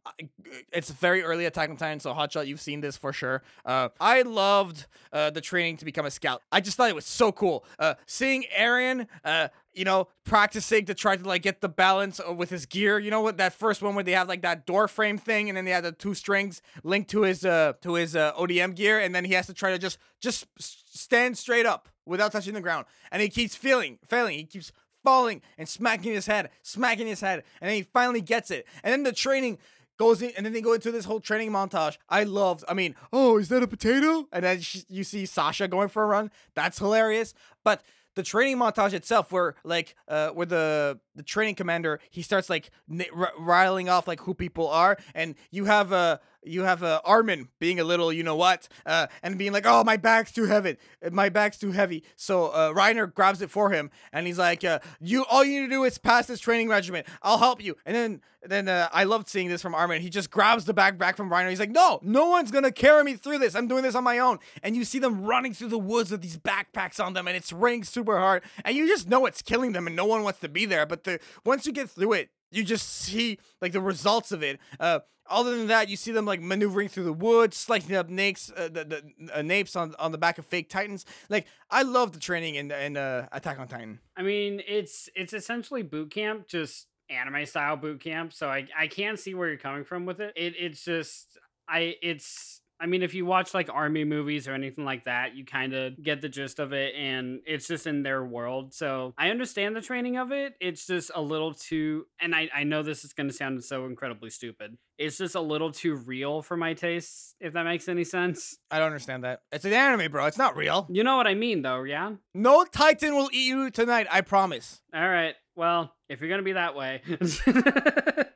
[0.71, 3.43] it's very early Attack on Titan, so Hotshot, you've seen this for sure.
[3.65, 6.43] Uh, I loved uh the training to become a scout.
[6.53, 7.65] I just thought it was so cool.
[7.79, 12.31] Uh, seeing Eren, uh, you know, practicing to try to like get the balance uh,
[12.35, 12.99] with his gear.
[12.99, 13.39] You know what?
[13.39, 15.85] That first one where they have like that door frame thing, and then they have
[15.85, 19.33] the two strings linked to his uh to his uh, ODM gear, and then he
[19.33, 23.31] has to try to just just stand straight up without touching the ground, and he
[23.31, 24.37] keeps feeling failing.
[24.37, 24.73] He keeps
[25.05, 28.67] falling and smacking his head, smacking his head, and then he finally gets it.
[28.83, 29.59] And then the training
[29.97, 31.99] goes in, and then they go into this whole training montage.
[32.09, 32.65] I loved.
[32.67, 34.27] I mean, oh, is that a potato?
[34.33, 36.31] And then you see Sasha going for a run.
[36.55, 37.35] That's hilarious.
[37.63, 37.83] But
[38.17, 42.71] the training montage itself, where like, uh, where the the training commander he starts like
[42.91, 47.01] n- r- riling off like who people are, and you have uh you have uh,
[47.05, 50.45] Armin being a little, you know what, uh, and being like, "Oh, my back's too
[50.45, 50.77] heavy.
[51.11, 54.81] My back's too heavy." So uh, Reiner grabs it for him, and he's like, uh,
[55.01, 57.05] "You, all you need to do is pass this training regimen.
[57.23, 60.03] I'll help you." And then, then uh, I loved seeing this from Armin.
[60.03, 61.51] He just grabs the bag back from Reiner.
[61.51, 63.55] He's like, "No, no one's gonna carry me through this.
[63.55, 66.23] I'm doing this on my own." And you see them running through the woods with
[66.23, 69.73] these backpacks on them, and it's raining super hard, and you just know it's killing
[69.73, 70.87] them, and no one wants to be there.
[70.87, 74.59] But the once you get through it, you just see like the results of it.
[74.79, 78.53] Uh, other than that, you see them like maneuvering through the woods, slicing up napes,
[78.57, 81.07] uh, the, the uh, napes on, on the back of fake titans.
[81.31, 84.01] Like I love the training in in uh, Attack on Titan.
[84.17, 88.33] I mean, it's it's essentially boot camp, just anime style boot camp.
[88.33, 90.35] So I I can see where you're coming from with it.
[90.37, 91.39] It it's just
[91.69, 95.47] I it's I mean, if you watch like army movies or anything like that, you
[95.47, 98.75] kind of get the gist of it, and it's just in their world.
[98.75, 100.53] So I understand the training of it.
[100.61, 103.87] It's just a little too, and I I know this is going to sound so
[103.87, 104.77] incredibly stupid.
[104.99, 108.59] It's just a little too real for my tastes, if that makes any sense.
[108.71, 109.41] I don't understand that.
[109.51, 110.27] It's an anime, bro.
[110.27, 110.87] It's not real.
[110.91, 112.13] You know what I mean, though, yeah.
[112.35, 114.09] No Titan will eat you tonight.
[114.11, 114.83] I promise.
[114.95, 115.35] All right.
[115.57, 117.01] Well, if you're gonna be that way.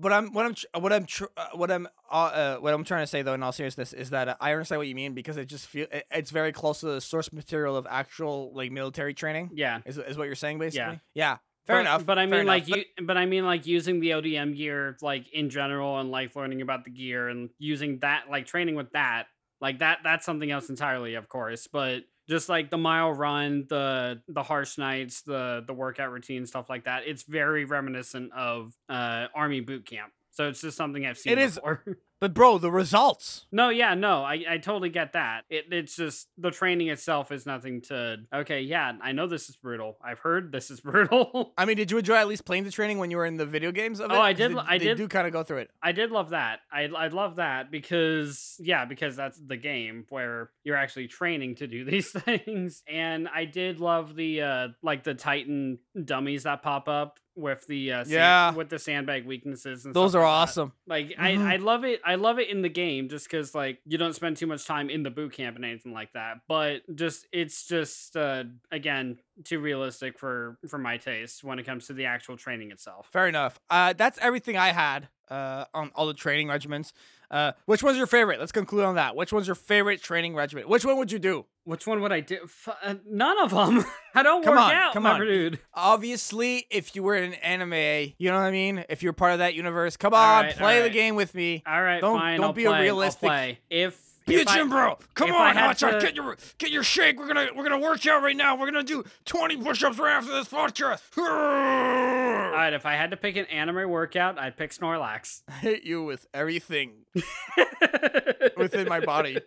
[0.00, 3.02] But I'm what I'm what I'm tr- uh, what I'm uh, uh, what I'm trying
[3.02, 5.36] to say though, in all seriousness, is that uh, I understand what you mean because
[5.36, 9.12] it just feel it, it's very close to the source material of actual like military
[9.12, 9.50] training.
[9.54, 9.80] yeah.
[9.84, 11.00] Is, is what you're saying basically?
[11.14, 11.36] Yeah.
[11.66, 12.06] Fair but, enough.
[12.06, 12.84] But I mean, like you.
[13.02, 16.84] But I mean, like using the ODM gear, like in general, and like learning about
[16.84, 19.24] the gear and using that, like training with that,
[19.60, 19.98] like that.
[20.02, 21.66] That's something else entirely, of course.
[21.66, 26.70] But just like the mile run, the the harsh nights, the the workout routine, stuff
[26.70, 27.02] like that.
[27.06, 30.12] It's very reminiscent of uh army boot camp.
[30.30, 31.84] So it's just something I've seen It is- before.
[32.20, 33.46] But bro, the results.
[33.50, 35.44] No, yeah, no, I, I totally get that.
[35.48, 38.18] It, it's just the training itself is nothing to.
[38.32, 39.96] Okay, yeah, I know this is brutal.
[40.04, 41.54] I've heard this is brutal.
[41.56, 43.46] I mean, did you enjoy at least playing the training when you were in the
[43.46, 44.14] video games of it?
[44.14, 45.70] Oh, I did They, I they did- do kind of go through it.
[45.82, 46.60] I did love that.
[46.70, 51.66] I I love that because yeah, because that's the game where you're actually training to
[51.66, 52.82] do these things.
[52.86, 57.92] And I did love the uh like the Titan dummies that pop up with the
[57.92, 58.52] uh sand- Yeah.
[58.54, 60.30] with the sandbag weaknesses and Those are like that.
[60.50, 60.72] awesome.
[60.86, 61.14] Like Mhm.
[61.18, 62.00] I, I love it.
[62.04, 64.90] I love it in the game just because like you don't spend too much time
[64.90, 66.38] in the boot camp and anything like that.
[66.48, 71.86] But just it's just uh again too realistic for for my taste when it comes
[71.88, 73.08] to the actual training itself.
[73.12, 73.58] Fair enough.
[73.70, 76.92] Uh, that's everything I had uh, on all the training regimens.
[77.30, 78.40] Uh, which one's your favorite?
[78.40, 79.14] Let's conclude on that.
[79.14, 80.68] Which one's your favorite training regiment?
[80.68, 81.46] Which one would you do?
[81.62, 82.38] Which one would I do?
[82.42, 83.84] F- uh, none of them.
[84.16, 85.20] I don't Come work on, out, come on.
[85.20, 85.60] dude.
[85.72, 88.84] Obviously, if you were in an anime, you know what I mean.
[88.88, 91.62] If you're part of that universe, come on, right, play all the game with me.
[91.66, 92.36] All right, Don't- fine.
[92.38, 94.98] don't I'll be a play, I'll realistic- If Be a if gym bro.
[95.14, 97.18] Come on, Hotshot, to- get your get your shake.
[97.18, 98.56] We're gonna we're gonna work out right now.
[98.56, 101.00] We're gonna do 20 push-ups right after this podcast.
[101.18, 105.42] All right, if I had to pick an anime workout, I'd pick Snorlax.
[105.48, 107.04] I hit you with everything
[108.56, 109.38] within my body.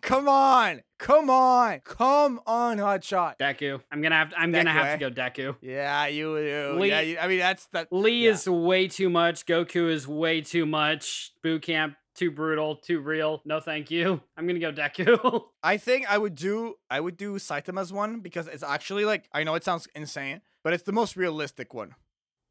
[0.00, 3.34] Come on, come on, come on, Hotshot.
[3.38, 3.80] Deku.
[3.90, 4.30] I'm gonna have.
[4.30, 4.96] To, I'm gonna have eh?
[4.96, 5.56] to go Deku.
[5.60, 6.78] Yeah, you do.
[6.78, 7.88] Lee- Yeah, you, I mean that's that.
[7.92, 8.30] Lee yeah.
[8.30, 9.44] is way too much.
[9.44, 11.32] Goku is way too much.
[11.42, 13.40] Boot camp too brutal, too real.
[13.44, 14.20] No, thank you.
[14.36, 15.44] I'm gonna go Deku.
[15.62, 19.44] I think I would do I would do Saitama's one because it's actually like I
[19.44, 21.94] know it sounds insane, but it's the most realistic one.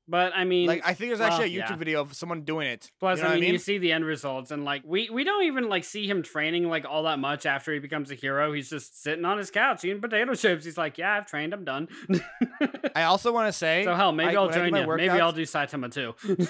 [0.07, 1.75] but I mean, Like I think there's actually well, a YouTube yeah.
[1.75, 2.91] video of someone doing it.
[2.99, 5.23] Plus, you know I what mean, you see the end results, and like we we
[5.25, 8.53] don't even like see him training like all that much after he becomes a hero.
[8.53, 10.63] He's just sitting on his couch eating potato chips.
[10.63, 11.53] He's like, "Yeah, I've trained.
[11.53, 11.89] I'm done."
[12.95, 14.95] I also want to say so hell, maybe I- I'll when join you.
[14.95, 16.15] Maybe I'll do Saitama too.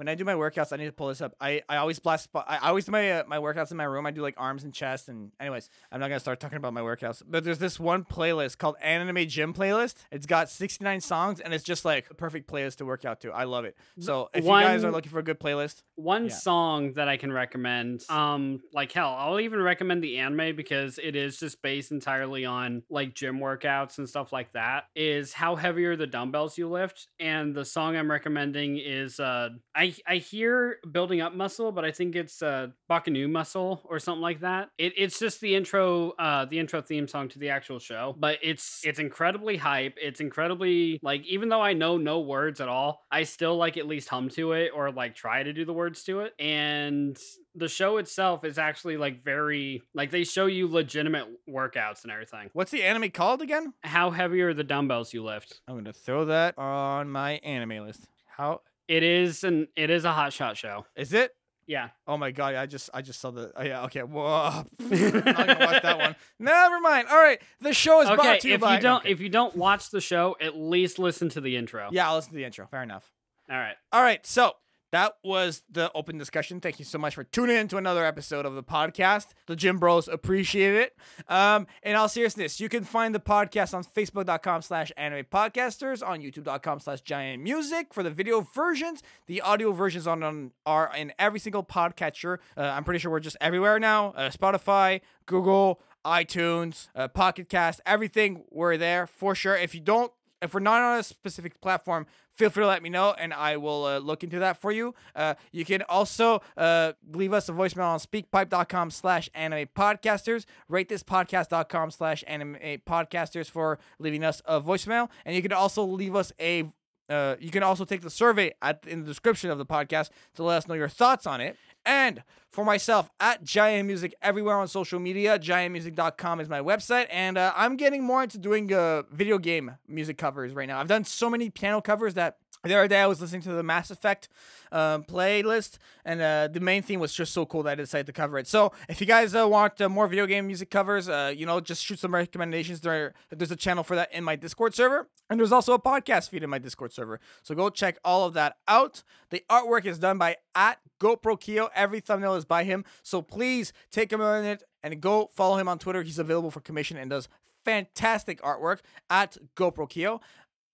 [0.00, 1.34] when I do my workouts, I need to pull this up.
[1.42, 2.30] I, I always blast.
[2.34, 4.06] I I always do my uh, my workouts in my room.
[4.06, 5.10] I do like arms and chest.
[5.10, 7.22] And anyways, I'm not gonna start talking about my workouts.
[7.28, 9.96] But there's this one playlist called Anime Gym Playlist.
[10.10, 13.30] It's got 69 songs, and it's just like the perfect playlist to work out to.
[13.30, 13.76] I love it.
[13.98, 16.30] So if you guys are looking for a good playlist, One Yeah.
[16.30, 21.14] song that I can recommend, um, like hell, I'll even recommend the anime because it
[21.14, 24.84] is just based entirely on like gym workouts and stuff like that.
[24.96, 27.08] Is how heavy are the dumbbells you lift?
[27.18, 31.90] And the song I'm recommending is uh, I I hear building up muscle, but I
[31.90, 34.70] think it's uh Bakanu muscle or something like that.
[34.78, 38.38] It, it's just the intro, uh, the intro theme song to the actual show, but
[38.42, 39.96] it's it's incredibly hype.
[40.00, 43.86] It's incredibly like even though I know no words at all, I still like at
[43.86, 46.34] least hum to it or like try to do the words to it.
[46.38, 47.18] And
[47.54, 52.50] the show itself is actually like very like they show you legitimate workouts and everything.
[52.52, 53.72] what's the anime called again?
[53.82, 55.60] How heavy are the dumbbells you lift?
[55.66, 58.08] I'm gonna throw that on my anime list.
[58.36, 60.84] How It is an it is a hot shot show.
[60.96, 61.32] is it?
[61.66, 61.90] Yeah.
[62.08, 62.56] Oh my god!
[62.56, 63.52] I just I just saw the.
[63.54, 63.84] Oh yeah.
[63.84, 64.00] Okay.
[64.02, 64.24] Whoa.
[64.80, 66.16] I'm not gonna watch that one.
[66.40, 67.06] Never mind.
[67.08, 67.40] All right.
[67.60, 68.74] The show is Okay, brought to you if by.
[68.74, 69.12] you don't okay.
[69.12, 71.88] if you don't watch the show, at least listen to the intro.
[71.92, 72.66] yeah, I'll listen to the intro.
[72.66, 73.08] Fair enough.
[73.48, 73.76] All right.
[73.92, 74.26] All right.
[74.26, 74.54] So
[74.92, 76.60] that was the open discussion.
[76.60, 79.28] Thank you so much for tuning in to another episode of the podcast.
[79.46, 80.96] The Gym Bros appreciate it.
[81.28, 86.20] Um, in all seriousness, you can find the podcast on Facebook.com slash anime podcasters, on
[86.20, 89.02] YouTube.com slash giant music for the video versions.
[89.26, 92.38] The audio versions on, on are in every single podcatcher.
[92.56, 94.08] Uh, I'm pretty sure we're just everywhere now.
[94.10, 98.44] Uh, Spotify, Google, iTunes, uh, Pocket Cast, everything.
[98.50, 99.54] We're there for sure.
[99.54, 100.12] If you don't
[100.42, 102.06] if we're not on a specific platform,
[102.40, 104.94] feel free to let me know and I will uh, look into that for you.
[105.14, 111.90] Uh, you can also uh, leave us a voicemail on speakpipe.com slash anime podcasters, ratethispodcast.com
[111.90, 112.56] slash anime
[112.88, 115.10] podcasters for leaving us a voicemail.
[115.26, 116.64] And you can also leave us a
[117.10, 120.42] uh, you can also take the survey at in the description of the podcast to
[120.42, 121.56] let us know your thoughts on it.
[121.84, 127.06] And for myself, at Giant Music everywhere on social media, giantmusic.com is my website.
[127.10, 130.80] And uh, I'm getting more into doing uh, video game music covers right now.
[130.80, 133.62] I've done so many piano covers that the other day I was listening to the
[133.62, 134.28] Mass Effect
[134.70, 138.12] um, playlist, and uh, the main theme was just so cool that I decided to
[138.12, 138.46] cover it.
[138.46, 141.60] So if you guys uh, want uh, more video game music covers, uh, you know,
[141.60, 142.80] just shoot some recommendations.
[142.80, 146.28] There, there's a channel for that in my Discord server, and there's also a podcast
[146.28, 147.18] feed in my Discord server.
[147.42, 149.02] So go check all of that out.
[149.30, 151.70] The artwork is done by at GoPro Keo.
[151.74, 152.84] Every thumbnail is by him.
[153.02, 156.02] So please take a minute and go follow him on Twitter.
[156.02, 157.28] He's available for commission and does
[157.64, 160.20] fantastic artwork at GoPro Keo.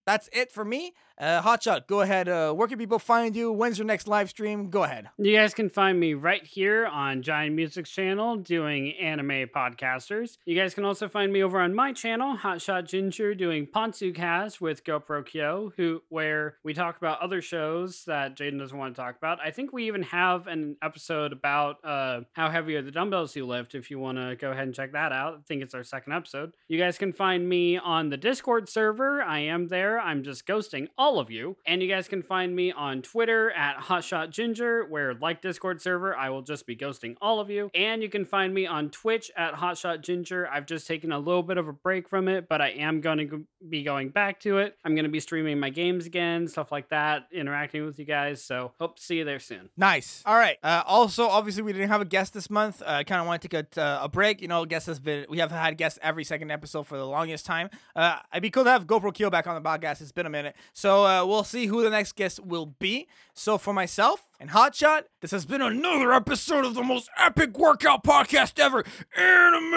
[0.06, 0.94] That's it for me.
[1.18, 2.28] Uh, Hotshot, go ahead.
[2.28, 3.50] Uh, where can people find you?
[3.50, 4.68] When's your next live stream?
[4.68, 5.08] Go ahead.
[5.16, 10.36] You guys can find me right here on Giant Music's channel doing anime podcasters.
[10.44, 14.60] You guys can also find me over on my channel, Hotshot Ginger, doing Ponsu Cast
[14.60, 19.00] with GoPro Kyo, who where we talk about other shows that Jaden doesn't want to
[19.00, 19.38] talk about.
[19.40, 23.46] I think we even have an episode about uh, how heavy are the dumbbells you
[23.46, 23.74] lift.
[23.74, 26.12] If you want to go ahead and check that out, I think it's our second
[26.12, 26.52] episode.
[26.68, 29.22] You guys can find me on the Discord server.
[29.22, 29.95] I am there.
[29.98, 31.56] I'm just ghosting all of you.
[31.66, 36.16] And you guys can find me on Twitter at Hotshot Ginger, where like Discord server,
[36.16, 37.70] I will just be ghosting all of you.
[37.74, 40.48] And you can find me on Twitch at Hotshot Ginger.
[40.48, 43.18] I've just taken a little bit of a break from it, but I am going
[43.18, 44.76] to be going back to it.
[44.84, 48.42] I'm going to be streaming my games again, stuff like that, interacting with you guys.
[48.42, 49.70] So hope to see you there soon.
[49.76, 50.22] Nice.
[50.26, 50.58] All right.
[50.62, 52.82] Uh, also, obviously, we didn't have a guest this month.
[52.84, 54.40] I uh, kind of wanted to take a, uh, a break.
[54.40, 57.46] You know, guest has been we have had guests every second episode for the longest
[57.46, 57.70] time.
[57.94, 59.85] Uh, it'd be cool to have GoPro Kyo back on the podcast.
[59.86, 63.06] It's been a minute, so uh, we'll see who the next guest will be.
[63.34, 68.02] So for myself and Hotshot, this has been another episode of the most epic workout
[68.02, 68.84] podcast ever,
[69.16, 69.76] Anime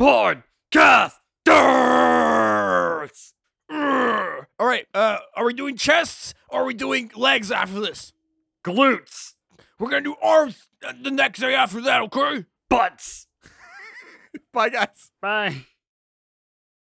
[0.00, 0.42] Podcasters.
[4.58, 8.12] All right, uh, are we doing chests or are we doing legs after this?
[8.64, 9.34] Glutes.
[9.78, 10.68] We're gonna do arms
[11.02, 12.44] the next day after that, okay?
[12.70, 13.26] Butts.
[14.52, 15.10] Bye, guys.
[15.20, 15.66] Bye.